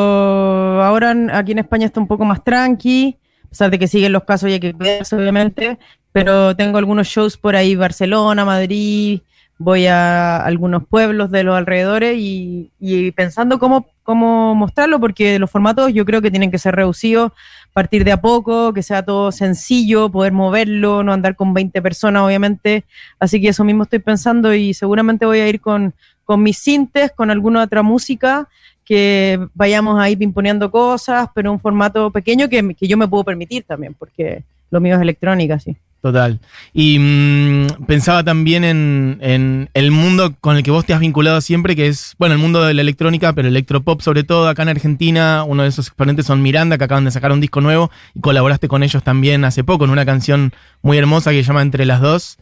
ahora 0.81 1.13
aquí 1.33 1.51
en 1.51 1.59
España 1.59 1.87
está 1.87 1.99
un 1.99 2.07
poco 2.07 2.25
más 2.25 2.45
tranqui, 2.45 3.17
a 3.47 3.49
pesar 3.49 3.71
de 3.73 3.81
que 3.81 3.89
siguen 3.89 4.13
los 4.13 4.23
casos 4.23 4.49
y 4.49 4.53
hay 4.53 4.61
que 4.61 4.73
cuidarse, 4.73 5.17
obviamente 5.17 5.77
pero 6.15 6.55
tengo 6.55 6.79
algunos 6.79 7.09
shows 7.09 7.37
por 7.37 7.57
ahí, 7.57 7.75
Barcelona, 7.75 8.45
Madrid, 8.45 9.19
voy 9.59 9.87
a 9.89 10.37
algunos 10.37 10.87
pueblos 10.87 11.33
de 11.33 11.43
los 11.43 11.57
alrededores 11.57 12.15
y, 12.17 12.71
pensando 13.17 13.59
cómo, 13.59 13.89
cómo 14.05 14.55
mostrarlo, 14.55 15.01
porque 15.01 15.41
los 15.41 15.51
formatos 15.51 15.93
yo 15.93 16.05
creo 16.05 16.23
que 16.23 16.31
tienen 16.31 16.53
que 16.53 16.59
ser 16.61 16.77
reducidos, 16.77 17.33
partir 17.73 18.05
de 18.05 18.13
a 18.13 18.21
poco, 18.21 18.73
que 18.73 18.85
sea 18.85 19.05
todo 19.05 19.33
sencillo, 19.33 20.09
poder 20.09 20.33
moverlo, 20.33 21.03
no 21.03 21.13
andar 21.13 21.35
con 21.35 21.53
20 21.53 21.83
personas, 21.83 22.23
obviamente. 22.23 22.85
Así 23.19 23.41
que 23.41 23.49
eso 23.49 23.65
mismo 23.65 23.83
estoy 23.83 23.99
pensando 23.99 24.55
y 24.55 24.73
seguramente 24.73 25.27
voy 25.27 25.41
a 25.41 25.49
ir 25.49 25.61
con, 25.61 25.95
con 26.25 26.45
mis 26.45 26.59
sintes, 26.59 27.11
con 27.11 27.33
alguna 27.33 27.65
otra 27.65 27.83
música, 27.83 28.47
que 28.85 29.49
vayamos 29.53 29.99
ahí 29.99 30.15
pimponeando 30.15 30.71
cosas, 30.71 31.29
pero 31.35 31.51
un 31.51 31.59
formato 31.59 32.13
pequeño 32.13 32.49
que, 32.49 32.77
que 32.77 32.87
yo 32.87 32.97
me 32.97 33.09
puedo 33.09 33.25
permitir 33.25 33.65
también, 33.65 33.95
porque 33.95 34.45
lo 34.71 34.79
mío 34.79 34.95
es 34.95 35.03
electrónica, 35.03 35.59
sí. 35.59 35.77
Total. 36.05 36.39
Y 36.75 36.99
mm, 36.99 37.87
pensaba 37.87 38.23
también 38.23 38.63
en, 38.63 39.71
el 39.73 39.91
mundo 39.91 40.35
con 40.39 40.59
el 40.59 40.63
que 40.63 40.71
vos 40.71 40.85
te 40.85 40.93
has 40.93 41.01
vinculado 41.01 41.41
siempre, 41.41 41.75
que 41.75 41.87
es, 41.87 42.15
bueno, 42.19 42.35
el 42.35 42.41
mundo 42.43 42.63
de 42.63 42.75
la 42.75 42.83
electrónica, 42.83 43.33
pero 43.33 43.49
electropop 43.49 44.03
sobre 44.03 44.23
todo. 44.23 44.47
Acá 44.47 44.65
en 44.65 44.69
Argentina, 44.69 45.45
uno 45.49 45.63
de 45.63 45.71
esos 45.71 45.87
exponentes 45.87 46.27
son 46.27 46.43
Miranda, 46.43 46.77
que 46.77 46.85
acaban 46.85 47.07
de 47.07 47.11
sacar 47.11 47.33
un 47.33 47.41
disco 47.41 47.63
nuevo 47.63 47.91
y 48.15 48.21
colaboraste 48.21 48.69
con 48.69 48.83
ellos 48.83 49.03
también 49.03 49.47
hace 49.47 49.65
poco 49.65 49.87
en 49.87 49.93
una 49.93 50.05
canción 50.05 50.53
muy 50.83 50.99
hermosa 50.99 51.31
que 51.31 51.39
se 51.39 51.45
llama 51.45 51.63
Entre 51.63 51.87
las 51.87 52.03
dos. 52.03 52.37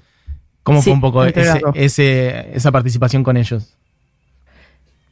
¿Cómo 0.65 0.83
fue 0.83 0.95
un 0.95 1.01
poco 1.01 1.23
ese, 1.23 2.57
esa 2.57 2.73
participación 2.73 3.23
con 3.23 3.37
ellos? 3.37 3.77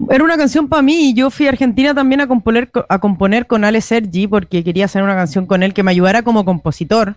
Era 0.08 0.24
una 0.24 0.36
canción 0.36 0.66
para 0.66 0.82
mí 0.82 1.10
y 1.10 1.14
yo 1.14 1.30
fui 1.30 1.46
a 1.46 1.50
Argentina 1.50 1.94
también 1.94 2.20
a 2.20 2.26
componer, 2.26 2.68
a 2.88 2.98
componer 2.98 3.46
con 3.46 3.62
Ale 3.62 3.80
Sergi 3.80 4.26
porque 4.26 4.64
quería 4.64 4.86
hacer 4.86 5.04
una 5.04 5.14
canción 5.14 5.46
con 5.46 5.62
él 5.62 5.72
que 5.72 5.84
me 5.84 5.92
ayudara 5.92 6.22
como 6.22 6.44
compositor. 6.44 7.16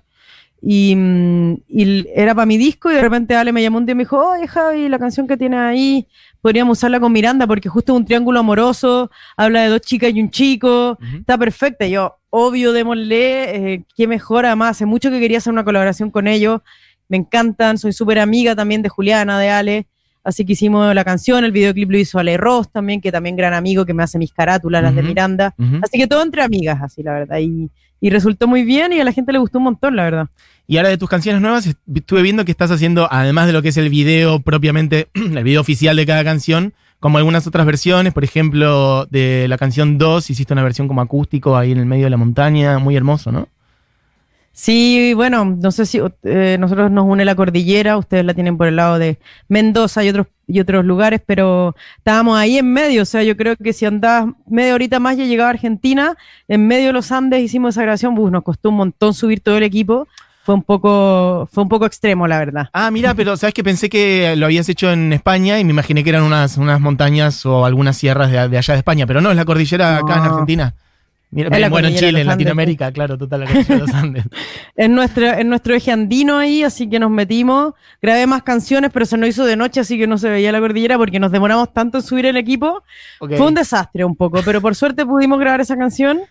Mm, 0.66 1.56
y, 1.68 2.08
era 2.16 2.34
para 2.34 2.46
mi 2.46 2.58
disco 2.58 2.90
y 2.90 2.96
de 2.96 3.02
repente 3.02 3.36
Ale 3.36 3.52
me 3.52 3.62
llamó 3.62 3.80
un 3.80 3.86
día 3.86 3.92
y 3.92 3.96
me 3.96 4.04
dijo, 4.04 4.18
oye 4.18 4.48
Javi, 4.48 4.88
la 4.88 4.98
canción 4.98 5.28
que 5.28 5.36
tienes 5.36 5.60
ahí, 5.60 6.08
podríamos 6.42 6.78
usarla 6.78 7.02
con 7.02 7.12
Miranda 7.12 7.46
porque 7.46 7.68
justo 7.68 7.94
es 7.94 8.00
un 8.00 8.06
triángulo 8.06 8.40
amoroso, 8.40 9.12
habla 9.36 9.64
de 9.64 9.68
dos 9.68 9.82
chicas 9.82 10.12
y 10.14 10.22
un 10.22 10.30
chico, 10.30 10.98
está 11.20 11.38
perfecta. 11.38 11.86
yo, 11.86 12.16
obvio, 12.30 12.72
démosle, 12.72 13.74
eh, 13.74 13.86
qué 13.96 14.08
mejor, 14.08 14.46
además, 14.46 14.72
hace 14.72 14.86
mucho 14.86 15.12
que 15.12 15.20
quería 15.20 15.40
hacer 15.40 15.52
una 15.52 15.66
colaboración 15.66 16.10
con 16.12 16.28
ellos, 16.28 16.62
me 17.10 17.18
encantan, 17.18 17.78
soy 17.78 17.92
súper 17.92 18.20
amiga 18.20 18.56
también 18.56 18.82
de 18.82 18.88
Juliana, 18.88 19.38
de 19.40 19.50
Ale, 19.50 19.88
así 20.24 20.46
que 20.46 20.54
hicimos 20.54 20.96
la 20.96 21.04
canción, 21.04 21.44
el 21.44 21.52
videoclip 21.52 21.92
lo 21.92 21.98
hizo 21.98 22.20
Ale 22.20 22.38
Ross 22.38 22.72
también, 22.72 23.02
que 23.02 23.12
también 23.12 23.36
gran 23.36 23.54
amigo 23.54 23.86
que 23.86 23.94
me 23.94 24.04
hace 24.04 24.18
mis 24.18 24.32
carátulas, 24.32 24.82
las 24.82 24.96
de 24.96 25.04
Miranda, 25.04 25.54
así 25.82 25.98
que 25.98 26.08
todo 26.08 26.24
entre 26.24 26.42
amigas, 26.42 26.82
así 26.82 27.04
la 27.04 27.12
verdad, 27.12 27.40
y, 27.40 27.70
y 28.04 28.10
resultó 28.10 28.50
muy 28.50 28.66
bien 28.66 28.92
y 28.92 29.00
a 29.00 29.06
la 29.06 29.14
gente 29.14 29.32
le 29.32 29.40
gustó 29.40 29.60
un 29.60 29.64
montón, 29.64 29.96
la 29.96 30.04
verdad. 30.04 30.28
Y 30.68 30.76
ahora 30.76 30.90
de 30.90 30.98
tus 30.98 31.08
canciones 31.08 31.42
nuevas, 31.42 31.66
estuve 31.66 32.22
viendo 32.22 32.44
que 32.44 32.52
estás 32.52 32.70
haciendo, 32.70 33.08
además 33.10 33.48
de 33.48 33.54
lo 33.54 33.62
que 33.62 33.70
es 33.70 33.78
el 33.78 33.88
video 33.88 34.42
propiamente, 34.42 35.08
el 35.14 35.42
video 35.42 35.62
oficial 35.62 35.96
de 35.96 36.06
cada 36.06 36.22
canción, 36.26 36.74
como 37.00 37.18
algunas 37.18 37.48
otras 37.48 37.66
versiones, 37.66 38.12
por 38.12 38.26
ejemplo, 38.26 39.06
de 39.06 39.48
la 39.48 39.58
canción 39.58 39.98
2, 39.98 40.30
hiciste 40.30 40.52
una 40.52 40.64
versión 40.64 40.90
como 40.90 41.00
acústico 41.00 41.56
ahí 41.56 41.72
en 41.72 41.78
el 41.78 41.86
medio 41.86 42.04
de 42.04 42.10
la 42.10 42.18
montaña, 42.18 42.78
muy 42.78 42.98
hermoso, 42.98 43.32
¿no? 43.32 43.48
Sí, 44.56 45.14
bueno, 45.16 45.46
no 45.46 45.72
sé 45.72 45.88
si 45.88 46.00
eh, 46.24 46.58
nosotros 46.60 46.92
nos 46.92 47.06
une 47.08 47.26
la 47.26 47.34
cordillera, 47.34 47.98
ustedes 47.98 48.24
la 48.24 48.36
tienen 48.36 48.56
por 48.56 48.68
el 48.68 48.76
lado 48.76 49.00
de 49.00 49.18
Mendoza 49.48 50.04
y 50.04 50.10
otros, 50.10 50.28
y 50.46 50.60
otros 50.60 50.86
lugares, 50.86 51.22
pero 51.26 51.76
estábamos 51.98 52.38
ahí 52.38 52.60
en 52.60 52.72
medio, 52.72 53.02
o 53.02 53.06
sea, 53.06 53.24
yo 53.24 53.36
creo 53.36 53.56
que 53.56 53.74
si 53.74 53.86
andabas 53.86 54.36
media 54.48 54.76
horita 54.76 55.00
más 55.00 55.18
ya 55.18 55.26
llegaba 55.26 55.50
a 55.50 55.54
Argentina, 55.54 56.16
en 56.48 56.68
medio 56.68 56.88
de 56.88 56.94
los 56.94 57.12
Andes 57.12 57.42
hicimos 57.42 57.74
esa 57.74 57.82
grabación, 57.82 58.14
nos 58.14 58.44
costó 58.44 58.70
un 58.70 58.76
montón 58.76 59.16
subir 59.16 59.40
todo 59.40 59.58
el 59.58 59.64
equipo, 59.64 60.08
fue 60.44 60.54
un 60.54 60.62
poco 60.62 61.50
fue 61.52 61.64
un 61.64 61.70
poco 61.70 61.88
extremo, 61.88 62.28
la 62.28 62.38
verdad. 62.38 62.70
Ah, 62.74 62.92
mira, 62.92 63.16
pero 63.16 63.36
sabes 63.38 63.56
que 63.56 63.64
pensé 63.64 63.90
que 63.90 64.36
lo 64.36 64.46
habías 64.46 64.70
hecho 64.70 64.92
en 64.92 65.14
España 65.14 65.58
y 65.60 65.64
me 65.64 65.72
imaginé 65.72 66.04
que 66.04 66.12
eran 66.12 66.24
unas, 66.24 66.58
unas 66.58 66.80
montañas 66.80 67.44
o 67.46 67.66
algunas 67.66 67.98
sierras 67.98 68.30
de, 68.30 68.38
allá 68.38 68.74
de 68.74 68.78
España, 68.78 69.08
pero 69.08 69.20
no, 69.20 69.32
es 69.32 69.36
la 69.36 69.46
cordillera 69.46 69.98
acá 69.98 70.18
en 70.18 70.24
Argentina. 70.24 70.76
Mira, 71.34 71.70
bueno, 71.70 71.88
en 71.88 71.96
Chile, 71.96 72.22
en 72.22 72.28
Latinoamérica, 72.28 72.92
claro, 72.92 73.18
total, 73.18 73.42
la 73.42 73.46
cordillera 73.48 73.76
de 73.76 73.82
los 73.82 73.94
Andes. 73.94 74.26
en, 74.76 74.96
nuestro, 74.96 75.26
en 75.26 75.50
nuestro 75.50 75.76
eje 75.76 75.92
andino 75.92 76.38
ahí, 76.38 76.64
así 76.64 76.90
que 76.90 77.00
nos 77.00 77.12
metimos, 77.12 77.74
grabé 78.02 78.28
más 78.28 78.44
canciones, 78.44 78.92
pero 78.94 79.06
se 79.06 79.18
nos 79.18 79.30
hizo 79.30 79.46
de 79.46 79.56
noche, 79.56 79.80
así 79.80 79.98
que 79.98 80.08
no 80.08 80.18
se 80.18 80.30
veía 80.30 80.52
la 80.52 80.60
cordillera 80.60 80.98
porque 80.98 81.20
nos 81.20 81.32
demoramos 81.32 81.74
tanto 81.74 81.98
en 81.98 82.04
subir 82.04 82.26
el 82.26 82.38
equipo. 82.38 82.84
Fue 83.20 83.42
un 83.42 83.54
desastre 83.54 84.06
un 84.06 84.16
poco, 84.16 84.42
pero 84.46 84.62
por 84.62 84.76
suerte 84.76 85.06
pudimos 85.06 85.40
grabar 85.40 85.62
esa 85.62 85.78
canción 85.78 86.22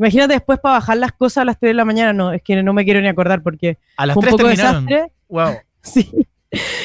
Imagínate 0.00 0.32
después 0.32 0.58
para 0.58 0.76
bajar 0.76 0.96
las 0.96 1.12
cosas 1.12 1.42
a 1.42 1.44
las 1.44 1.58
3 1.58 1.70
de 1.70 1.74
la 1.74 1.84
mañana, 1.84 2.14
no, 2.14 2.32
es 2.32 2.40
que 2.40 2.62
no 2.62 2.72
me 2.72 2.86
quiero 2.86 3.02
ni 3.02 3.08
acordar 3.08 3.42
porque 3.42 3.76
a 3.98 4.06
las 4.06 4.14
fue 4.14 4.24
un 4.24 4.30
poco 4.30 4.48
desastre. 4.48 5.12
Wow. 5.28 5.56
Sí. 5.82 6.10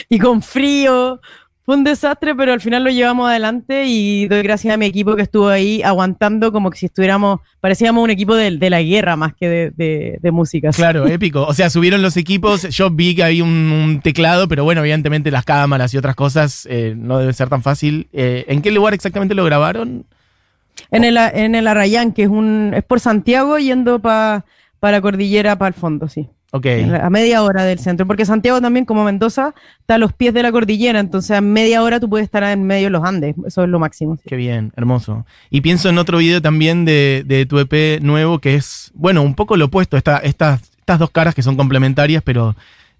Y 0.07 0.19
con 0.19 0.41
frío, 0.41 1.19
fue 1.65 1.75
un 1.75 1.83
desastre, 1.83 2.35
pero 2.35 2.53
al 2.53 2.61
final 2.61 2.83
lo 2.83 2.91
llevamos 2.91 3.27
adelante 3.27 3.85
y 3.87 4.27
doy 4.27 4.43
gracias 4.43 4.75
a 4.75 4.77
mi 4.77 4.85
equipo 4.85 5.15
que 5.15 5.23
estuvo 5.23 5.47
ahí 5.47 5.81
aguantando 5.81 6.51
como 6.51 6.69
que 6.69 6.77
si 6.77 6.85
estuviéramos, 6.85 7.39
parecíamos 7.59 8.03
un 8.03 8.11
equipo 8.11 8.35
de, 8.35 8.51
de 8.55 8.69
la 8.69 8.83
guerra 8.83 9.15
más 9.15 9.33
que 9.33 9.49
de, 9.49 9.71
de, 9.71 10.19
de, 10.21 10.31
música. 10.31 10.69
Claro, 10.69 11.07
épico. 11.07 11.43
O 11.43 11.55
sea, 11.55 11.71
subieron 11.71 12.03
los 12.03 12.17
equipos, 12.17 12.69
yo 12.69 12.91
vi 12.91 13.15
que 13.15 13.23
había 13.23 13.43
un, 13.43 13.71
un 13.71 13.99
teclado, 14.01 14.47
pero 14.47 14.63
bueno, 14.63 14.81
evidentemente 14.81 15.31
las 15.31 15.43
cámaras 15.43 15.91
y 15.95 15.97
otras 15.97 16.15
cosas 16.15 16.67
eh, 16.69 16.93
no 16.95 17.17
debe 17.17 17.33
ser 17.33 17.49
tan 17.49 17.63
fácil. 17.63 18.09
Eh, 18.13 18.45
¿En 18.47 18.61
qué 18.61 18.69
lugar 18.69 18.93
exactamente 18.93 19.33
lo 19.33 19.43
grabaron? 19.43 20.05
En 20.91 21.03
el, 21.03 21.17
en 21.17 21.55
el 21.55 21.67
Arrayán, 21.67 22.11
que 22.11 22.23
es 22.23 22.29
un 22.29 22.73
es 22.75 22.83
por 22.83 22.99
Santiago 22.99 23.57
yendo 23.57 23.97
para 23.99 24.45
pa 24.79 24.91
la 24.91 25.01
cordillera, 25.01 25.57
para 25.57 25.69
el 25.69 25.73
fondo, 25.73 26.07
sí. 26.09 26.29
A 27.01 27.09
media 27.09 27.43
hora 27.43 27.63
del 27.63 27.79
centro, 27.79 28.05
porque 28.07 28.25
Santiago 28.25 28.61
también, 28.61 28.85
como 28.85 29.03
Mendoza, 29.03 29.53
está 29.79 29.95
a 29.95 29.97
los 29.97 30.13
pies 30.13 30.33
de 30.33 30.43
la 30.43 30.51
cordillera, 30.51 30.99
entonces 30.99 31.31
a 31.31 31.41
media 31.41 31.81
hora 31.83 31.99
tú 31.99 32.09
puedes 32.09 32.25
estar 32.25 32.43
en 32.43 32.63
medio 32.63 32.85
de 32.85 32.91
los 32.91 33.03
Andes, 33.03 33.35
eso 33.45 33.63
es 33.63 33.69
lo 33.69 33.79
máximo. 33.79 34.17
Qué 34.25 34.35
bien, 34.35 34.71
hermoso. 34.75 35.25
Y 35.49 35.61
pienso 35.61 35.89
en 35.89 35.97
otro 35.97 36.19
video 36.19 36.41
también 36.41 36.85
de, 36.85 37.23
de 37.25 37.45
tu 37.45 37.59
EP 37.59 38.01
nuevo, 38.01 38.39
que 38.39 38.55
es, 38.55 38.91
bueno, 38.93 39.21
un 39.21 39.35
poco 39.35 39.57
lo 39.57 39.65
opuesto, 39.65 39.97
estas, 39.97 40.23
estas 40.23 40.61
dos 40.99 41.09
caras 41.09 41.35
que 41.35 41.41
son 41.41 41.57
complementarias, 41.57 42.21
pero 42.23 42.55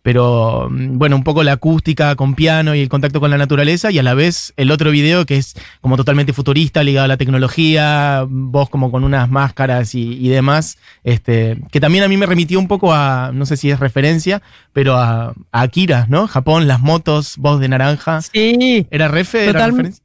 pero 0.06 0.68
mm, 0.70 1.00
bueno, 1.00 1.16
un 1.16 1.24
poco 1.24 1.44
la 1.44 1.54
acústica 1.54 2.16
con 2.16 2.36
piano 2.36 2.76
y 2.76 2.80
el 2.80 2.90
contacto 2.90 3.20
con 3.20 3.32
la 3.32 3.40
naturaleza 3.40 3.90
y 3.90 3.98
a 3.98 4.04
la 4.04 4.14
vez 4.14 4.54
el 4.56 4.70
otro 4.70 4.92
video 4.92 5.26
que 5.26 5.36
es 5.38 5.56
como 5.82 5.98
totalmente 5.98 6.32
futurista, 6.32 6.84
ligado 6.84 7.06
a 7.06 7.08
la 7.08 7.18
tecnología, 7.18 8.24
vos 8.30 8.70
como 8.70 8.92
con 8.92 9.04
unas 9.04 9.32
máscaras 9.32 9.96
y, 9.96 10.30
demás, 10.30 10.78
este, 11.04 11.58
que 11.72 11.80
también 11.80 12.04
a 12.04 12.08
mí 12.08 12.18
me 12.18 12.28
remitió 12.28 12.60
un 12.60 12.68
poco 12.68 12.94
a, 12.94 13.32
no 13.34 13.48
sé 13.48 13.58
si 13.58 13.72
es 13.72 13.80
referencia, 13.80 14.44
pero 14.74 14.94
a, 14.96 15.34
Akira, 15.52 16.06
¿no? 16.08 16.28
Japón, 16.28 16.68
las 16.68 16.82
motos, 16.82 17.38
voz 17.38 17.60
de 17.60 17.68
naranja. 17.68 18.22
Sí. 18.22 18.86
¿Era 18.92 19.08
refe? 19.08 19.50
¿Era 19.50 19.66
referencia? 19.66 20.04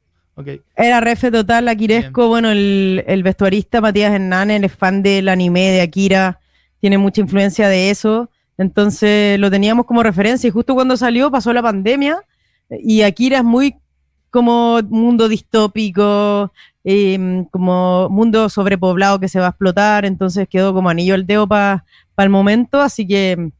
Era 0.75 0.99
refe 0.99 1.29
total, 1.29 1.67
Akiresco, 1.67 2.27
bueno, 2.27 2.49
el, 2.49 3.03
el 3.05 3.21
vestuarista 3.21 3.81
Matías 3.81 4.13
Hernández, 4.13 4.63
el 4.63 4.69
fan 4.71 5.03
del 5.03 5.29
anime 5.29 5.69
de 5.69 5.81
Akira, 5.81 6.39
tiene 6.79 6.97
mucha 6.97 7.21
influencia 7.21 7.69
de 7.69 7.91
eso. 7.91 8.30
Entonces 8.61 9.39
lo 9.39 9.49
teníamos 9.49 9.87
como 9.87 10.03
referencia 10.03 10.47
y 10.47 10.51
justo 10.51 10.75
cuando 10.75 10.95
salió 10.95 11.31
pasó 11.31 11.51
la 11.51 11.63
pandemia 11.63 12.21
y 12.69 13.01
Akira 13.01 13.39
es 13.39 13.43
muy 13.43 13.75
como 14.29 14.79
mundo 14.83 15.27
distópico, 15.27 16.53
em, 16.83 17.43
como 17.45 18.07
mundo 18.09 18.49
sobrepoblado 18.49 19.19
que 19.19 19.27
se 19.27 19.39
va 19.39 19.47
a 19.47 19.49
explotar, 19.49 20.05
entonces 20.05 20.47
quedó 20.47 20.73
como 20.75 20.89
anillo 20.89 21.15
al 21.15 21.25
dedo 21.25 21.47
para 21.47 21.83
el 22.17 22.29
momento, 22.29 22.79
así 22.79 23.07
que 23.07 23.51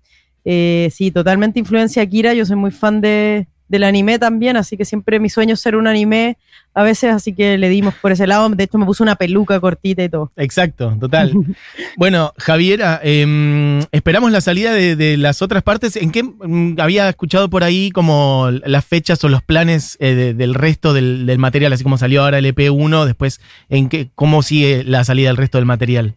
eh, 0.46 0.90
sí, 0.92 1.10
totalmente 1.10 1.60
influencia 1.60 2.04
Akira, 2.04 2.36
yo 2.36 2.46
soy 2.46 2.56
muy 2.56 2.72
fan 2.72 3.02
de, 3.02 3.48
del 3.72 3.84
anime 3.84 4.20
también, 4.20 4.58
así 4.58 4.78
que 4.78 4.86
siempre 4.86 5.20
mi 5.20 5.30
sueño 5.30 5.56
es 5.56 5.62
ser 5.62 5.76
un 5.76 5.88
anime 5.88 6.38
a 6.74 6.84
veces, 6.84 7.12
así 7.12 7.34
que 7.34 7.58
le 7.58 7.70
dimos 7.70 7.94
por 7.96 8.12
ese 8.12 8.28
lado. 8.28 8.50
De 8.50 8.64
hecho, 8.64 8.78
me 8.78 8.86
puso 8.86 9.04
una 9.04 9.16
peluca 9.16 9.60
cortita 9.60 10.04
y 10.04 10.10
todo. 10.10 10.32
Exacto, 10.38 10.96
total. 11.00 11.34
bueno, 11.98 12.34
Javiera, 12.38 13.00
em, 13.04 13.80
esperamos 13.92 14.32
la 14.32 14.42
salida 14.42 14.74
de, 14.74 15.18
las 15.18 15.42
otras 15.42 15.64
partes. 15.64 15.96
¿En 15.96 16.12
qué 16.12 16.24
mm, 16.24 16.80
había 16.80 17.10
escuchado 17.10 17.50
por 17.50 17.64
ahí 17.64 17.92
como 17.92 18.50
las 18.52 18.86
fechas 18.86 19.24
o 19.24 19.30
los 19.30 19.42
planes 19.42 19.98
eh, 20.00 20.34
del 20.36 20.54
resto 20.54 20.94
del, 20.94 21.26
del, 21.26 21.40
material, 21.40 21.74
así 21.74 21.84
como 21.84 21.98
salió 21.98 22.24
ahora 22.24 22.38
el 22.38 22.46
EP1, 22.46 23.06
después 23.06 23.42
en 23.70 23.90
qué, 23.90 24.10
cómo 24.16 24.44
sigue 24.44 24.84
la 24.84 25.04
salida 25.04 25.30
del 25.30 25.38
resto 25.38 25.58
del 25.58 25.66
material? 25.66 26.16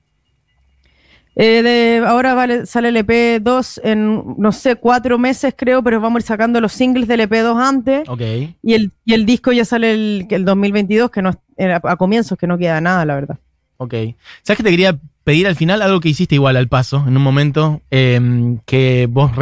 Eh, 1.36 1.62
de, 1.62 2.06
ahora 2.06 2.34
vale, 2.34 2.66
sale 2.66 2.90
el 2.90 2.96
EP2 2.96 3.80
en, 3.82 4.36
no 4.38 4.52
sé, 4.52 4.76
cuatro 4.76 5.18
meses 5.18 5.52
creo, 5.56 5.82
pero 5.82 6.00
vamos 6.00 6.16
a 6.16 6.20
ir 6.20 6.26
sacando 6.26 6.60
los 6.60 6.72
singles 6.72 7.08
del 7.08 7.20
EP2 7.20 7.60
antes. 7.60 8.08
Okay. 8.08 8.56
Y, 8.62 8.74
el, 8.74 8.92
y 9.04 9.14
el 9.14 9.26
disco 9.26 9.52
ya 9.52 9.64
sale 9.64 9.92
el, 9.92 10.26
el 10.30 10.44
2022, 10.44 11.10
que 11.10 11.22
no 11.22 11.32
a 11.58 11.96
comienzos, 11.96 12.38
que 12.38 12.46
no 12.46 12.58
queda 12.58 12.80
nada, 12.80 13.04
la 13.04 13.14
verdad. 13.14 13.38
Ok. 13.78 13.94
¿Sabes 14.42 14.58
que 14.58 14.62
te 14.62 14.70
quería 14.70 14.98
pedir 15.24 15.46
al 15.46 15.56
final 15.56 15.80
algo 15.80 16.00
que 16.00 16.10
hiciste 16.10 16.34
igual 16.34 16.56
al 16.56 16.68
paso, 16.68 17.02
en 17.08 17.16
un 17.16 17.22
momento, 17.22 17.80
em, 17.90 18.58
que 18.66 19.08
vos 19.10 19.32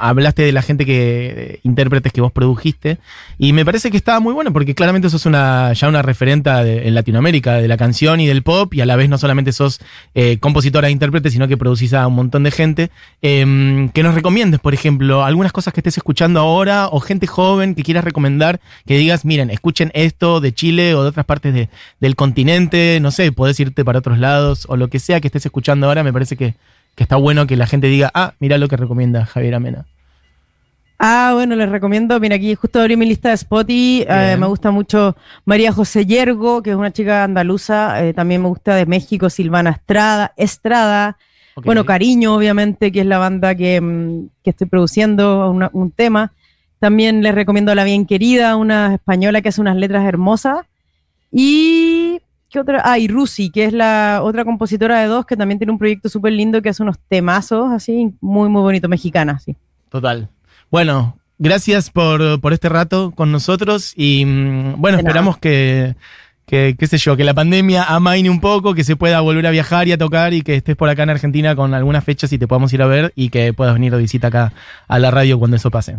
hablaste 0.00 0.42
de 0.42 0.52
la 0.52 0.62
gente 0.62 0.86
que, 0.86 1.60
intérpretes 1.62 2.12
que 2.12 2.22
vos 2.22 2.32
produjiste, 2.32 2.98
y 3.38 3.52
me 3.52 3.66
parece 3.66 3.90
que 3.90 3.98
estaba 3.98 4.18
muy 4.20 4.32
bueno, 4.32 4.52
porque 4.52 4.74
claramente 4.74 5.10
sos 5.10 5.26
una, 5.26 5.74
ya 5.74 5.88
una 5.88 6.00
referenta 6.00 6.66
en 6.66 6.94
Latinoamérica 6.94 7.54
de 7.54 7.68
la 7.68 7.76
canción 7.76 8.18
y 8.20 8.26
del 8.26 8.42
pop, 8.42 8.72
y 8.72 8.80
a 8.80 8.86
la 8.86 8.96
vez 8.96 9.10
no 9.10 9.18
solamente 9.18 9.52
sos 9.52 9.80
eh, 10.14 10.38
compositora 10.38 10.88
e 10.88 10.90
intérprete, 10.90 11.30
sino 11.30 11.48
que 11.48 11.58
producís 11.58 11.92
a 11.92 12.06
un 12.06 12.14
montón 12.14 12.42
de 12.42 12.50
gente. 12.50 12.90
Em, 13.20 13.90
que 13.90 14.02
nos 14.02 14.14
recomiendes, 14.14 14.60
por 14.60 14.72
ejemplo, 14.72 15.24
algunas 15.24 15.52
cosas 15.52 15.74
que 15.74 15.80
estés 15.80 15.98
escuchando 15.98 16.40
ahora, 16.40 16.88
o 16.90 17.00
gente 17.00 17.26
joven 17.26 17.74
que 17.74 17.82
quieras 17.82 18.04
recomendar, 18.04 18.60
que 18.86 18.96
digas, 18.96 19.24
miren, 19.24 19.50
escuchen 19.50 19.90
esto 19.94 20.40
de 20.40 20.54
Chile 20.54 20.94
o 20.94 21.02
de 21.02 21.10
otras 21.10 21.26
partes 21.26 21.52
de, 21.52 21.68
del 22.00 22.16
continente, 22.16 22.98
no 23.02 23.10
sé, 23.10 23.32
podés 23.32 23.60
irte 23.60 23.84
para 23.84 23.98
otros 23.98 24.18
lados, 24.18 24.66
o 24.68 24.76
lo 24.76 24.88
que 24.88 24.93
que 24.94 25.00
sea 25.00 25.20
que 25.20 25.26
estés 25.26 25.44
escuchando 25.44 25.88
ahora, 25.88 26.04
me 26.04 26.12
parece 26.12 26.36
que, 26.36 26.54
está 26.96 27.16
bueno 27.16 27.48
que 27.48 27.56
la 27.56 27.66
gente 27.66 27.88
diga, 27.88 28.12
ah, 28.14 28.34
mira 28.38 28.58
lo 28.58 28.68
que 28.68 28.76
recomienda 28.76 29.26
Javier 29.26 29.56
Amena. 29.56 29.86
Ah, 31.00 31.32
bueno, 31.34 31.56
les 31.56 31.68
recomiendo, 31.68 32.20
mira, 32.20 32.36
aquí 32.36 32.54
justo 32.54 32.80
abrí 32.80 32.96
mi 32.96 33.04
lista 33.04 33.30
de 33.30 33.34
Spotify, 33.34 34.06
eh, 34.08 34.36
me 34.38 34.46
gusta 34.46 34.70
mucho 34.70 35.16
María 35.46 35.72
José 35.72 36.06
Yergo, 36.06 36.62
que 36.62 36.70
es 36.70 36.76
una 36.76 36.92
chica 36.92 37.24
andaluza, 37.24 38.04
eh, 38.04 38.14
también 38.14 38.40
me 38.40 38.46
gusta 38.46 38.76
de 38.76 38.86
México, 38.86 39.28
Silvana 39.30 39.70
Estrada, 39.70 40.32
Estrada, 40.36 41.18
bueno, 41.64 41.84
Cariño, 41.84 42.36
obviamente, 42.36 42.92
que 42.92 43.00
es 43.00 43.06
la 43.06 43.18
banda 43.18 43.56
que, 43.56 43.80
mm, 43.80 44.28
estoy 44.44 44.68
produciendo 44.68 45.50
un 45.72 45.90
tema. 45.90 46.32
También 46.78 47.20
les 47.20 47.34
recomiendo 47.34 47.72
a 47.72 47.74
La 47.74 47.82
Bien 47.82 48.06
Querida, 48.06 48.54
una 48.54 48.94
española 48.94 49.42
que 49.42 49.48
hace 49.48 49.60
unas 49.60 49.76
letras 49.76 50.04
hermosas. 50.04 50.66
Y 51.32 51.93
otra? 52.60 52.82
Ah, 52.84 52.98
y 52.98 53.08
Rusi, 53.08 53.50
que 53.50 53.64
es 53.64 53.72
la 53.72 54.20
otra 54.22 54.44
compositora 54.44 55.00
de 55.00 55.06
dos, 55.06 55.26
que 55.26 55.36
también 55.36 55.58
tiene 55.58 55.72
un 55.72 55.78
proyecto 55.78 56.08
súper 56.08 56.32
lindo 56.32 56.60
que 56.62 56.68
hace 56.68 56.82
unos 56.82 56.98
temazos 57.08 57.72
así, 57.72 58.12
muy, 58.20 58.48
muy 58.48 58.62
bonito, 58.62 58.88
mexicana, 58.88 59.38
sí. 59.38 59.56
Total. 59.88 60.28
Bueno, 60.70 61.18
gracias 61.38 61.90
por, 61.90 62.40
por 62.40 62.52
este 62.52 62.68
rato 62.68 63.12
con 63.12 63.32
nosotros 63.32 63.92
y 63.96 64.24
mm, 64.24 64.80
bueno, 64.80 64.98
esperamos 64.98 65.38
que, 65.38 65.94
que, 66.46 66.76
qué 66.78 66.86
sé 66.86 66.98
yo, 66.98 67.16
que 67.16 67.24
la 67.24 67.34
pandemia 67.34 67.84
amaine 67.84 68.30
un 68.30 68.40
poco, 68.40 68.74
que 68.74 68.84
se 68.84 68.96
pueda 68.96 69.20
volver 69.20 69.46
a 69.46 69.50
viajar 69.50 69.88
y 69.88 69.92
a 69.92 69.98
tocar 69.98 70.34
y 70.34 70.42
que 70.42 70.56
estés 70.56 70.76
por 70.76 70.88
acá 70.88 71.02
en 71.04 71.10
Argentina 71.10 71.54
con 71.56 71.74
algunas 71.74 72.04
fechas 72.04 72.32
y 72.32 72.38
te 72.38 72.46
podamos 72.46 72.72
ir 72.72 72.82
a 72.82 72.86
ver 72.86 73.12
y 73.16 73.30
que 73.30 73.52
puedas 73.52 73.74
venir 73.74 73.92
de 73.92 73.98
visita 73.98 74.28
acá 74.28 74.52
a 74.88 74.98
la 74.98 75.10
radio 75.10 75.38
cuando 75.38 75.56
eso 75.56 75.70
pase. 75.70 75.98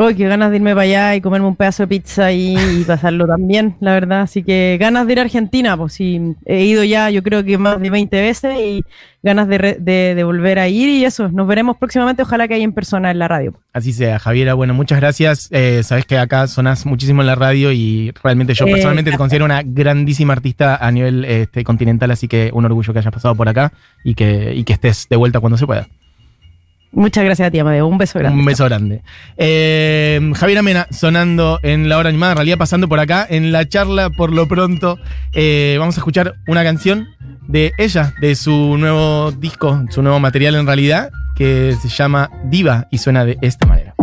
Uy, 0.00 0.14
qué 0.14 0.28
ganas 0.28 0.50
de 0.50 0.58
irme 0.58 0.74
para 0.74 0.82
allá 0.82 1.16
y 1.16 1.20
comerme 1.20 1.48
un 1.48 1.56
pedazo 1.56 1.82
de 1.82 1.88
pizza 1.88 2.30
y, 2.30 2.84
pasarlo 2.86 3.26
también, 3.26 3.74
la 3.80 3.94
verdad. 3.94 4.20
Así 4.20 4.44
que 4.44 4.76
ganas 4.78 5.08
de 5.08 5.12
ir 5.14 5.18
a 5.18 5.22
Argentina, 5.22 5.76
pues 5.76 5.94
sí, 5.94 6.36
he 6.46 6.64
ido 6.66 6.84
ya 6.84 7.10
yo 7.10 7.20
creo 7.24 7.42
que 7.42 7.58
más 7.58 7.80
de 7.80 7.90
20 7.90 8.20
veces 8.20 8.60
y 8.60 8.84
ganas 9.24 9.48
de, 9.48 9.76
de, 9.80 10.22
volver 10.22 10.60
a 10.60 10.68
ir 10.68 10.88
y 10.88 11.04
eso, 11.04 11.28
nos 11.30 11.48
veremos 11.48 11.78
próximamente, 11.78 12.22
ojalá 12.22 12.46
que 12.46 12.54
haya 12.54 12.62
en 12.62 12.74
persona 12.74 13.10
en 13.10 13.18
la 13.18 13.26
radio. 13.26 13.54
Así 13.72 13.92
sea, 13.92 14.20
Javiera, 14.20 14.54
bueno, 14.54 14.72
muchas 14.72 15.00
gracias. 15.00 15.48
Eh, 15.50 15.82
sabes 15.82 16.04
que 16.04 16.16
acá 16.16 16.46
sonas 16.46 16.86
muchísimo 16.86 17.22
en 17.22 17.26
la 17.26 17.34
radio 17.34 17.72
y 17.72 18.12
realmente 18.22 18.54
yo 18.54 18.66
eh, 18.66 18.70
personalmente 18.70 19.10
te 19.10 19.16
considero 19.16 19.46
una 19.46 19.62
grandísima 19.64 20.32
artista 20.32 20.76
a 20.76 20.92
nivel 20.92 21.24
este, 21.24 21.64
continental, 21.64 22.12
así 22.12 22.28
que 22.28 22.52
un 22.54 22.64
orgullo 22.64 22.92
que 22.92 23.00
hayas 23.00 23.12
pasado 23.12 23.34
por 23.34 23.48
acá 23.48 23.72
y 24.04 24.14
que, 24.14 24.54
y 24.54 24.62
que 24.62 24.74
estés 24.74 25.08
de 25.10 25.16
vuelta 25.16 25.40
cuando 25.40 25.58
se 25.58 25.66
pueda. 25.66 25.88
Muchas 26.92 27.24
gracias 27.24 27.48
a 27.48 27.50
ti, 27.50 27.58
Amadeo. 27.58 27.86
Un 27.86 27.98
beso 27.98 28.18
grande. 28.18 28.38
Un 28.38 28.44
beso 28.44 28.64
grande. 28.64 29.02
Eh, 29.36 30.32
Javier 30.34 30.58
Amena 30.58 30.86
sonando 30.90 31.60
en 31.62 31.88
la 31.88 31.98
hora 31.98 32.08
animada, 32.08 32.32
en 32.32 32.38
realidad 32.38 32.58
pasando 32.58 32.88
por 32.88 32.98
acá 32.98 33.26
en 33.28 33.52
la 33.52 33.68
charla 33.68 34.10
por 34.10 34.32
lo 34.32 34.48
pronto. 34.48 34.98
Eh, 35.34 35.76
vamos 35.78 35.96
a 35.96 36.00
escuchar 36.00 36.34
una 36.46 36.64
canción 36.64 37.08
de 37.46 37.72
ella, 37.78 38.14
de 38.20 38.34
su 38.34 38.76
nuevo 38.78 39.32
disco, 39.32 39.84
su 39.90 40.02
nuevo 40.02 40.18
material 40.20 40.54
en 40.54 40.66
realidad, 40.66 41.10
que 41.36 41.74
se 41.80 41.88
llama 41.88 42.30
Diva 42.44 42.88
y 42.90 42.98
suena 42.98 43.24
de 43.24 43.38
esta 43.42 43.66
manera. 43.66 43.94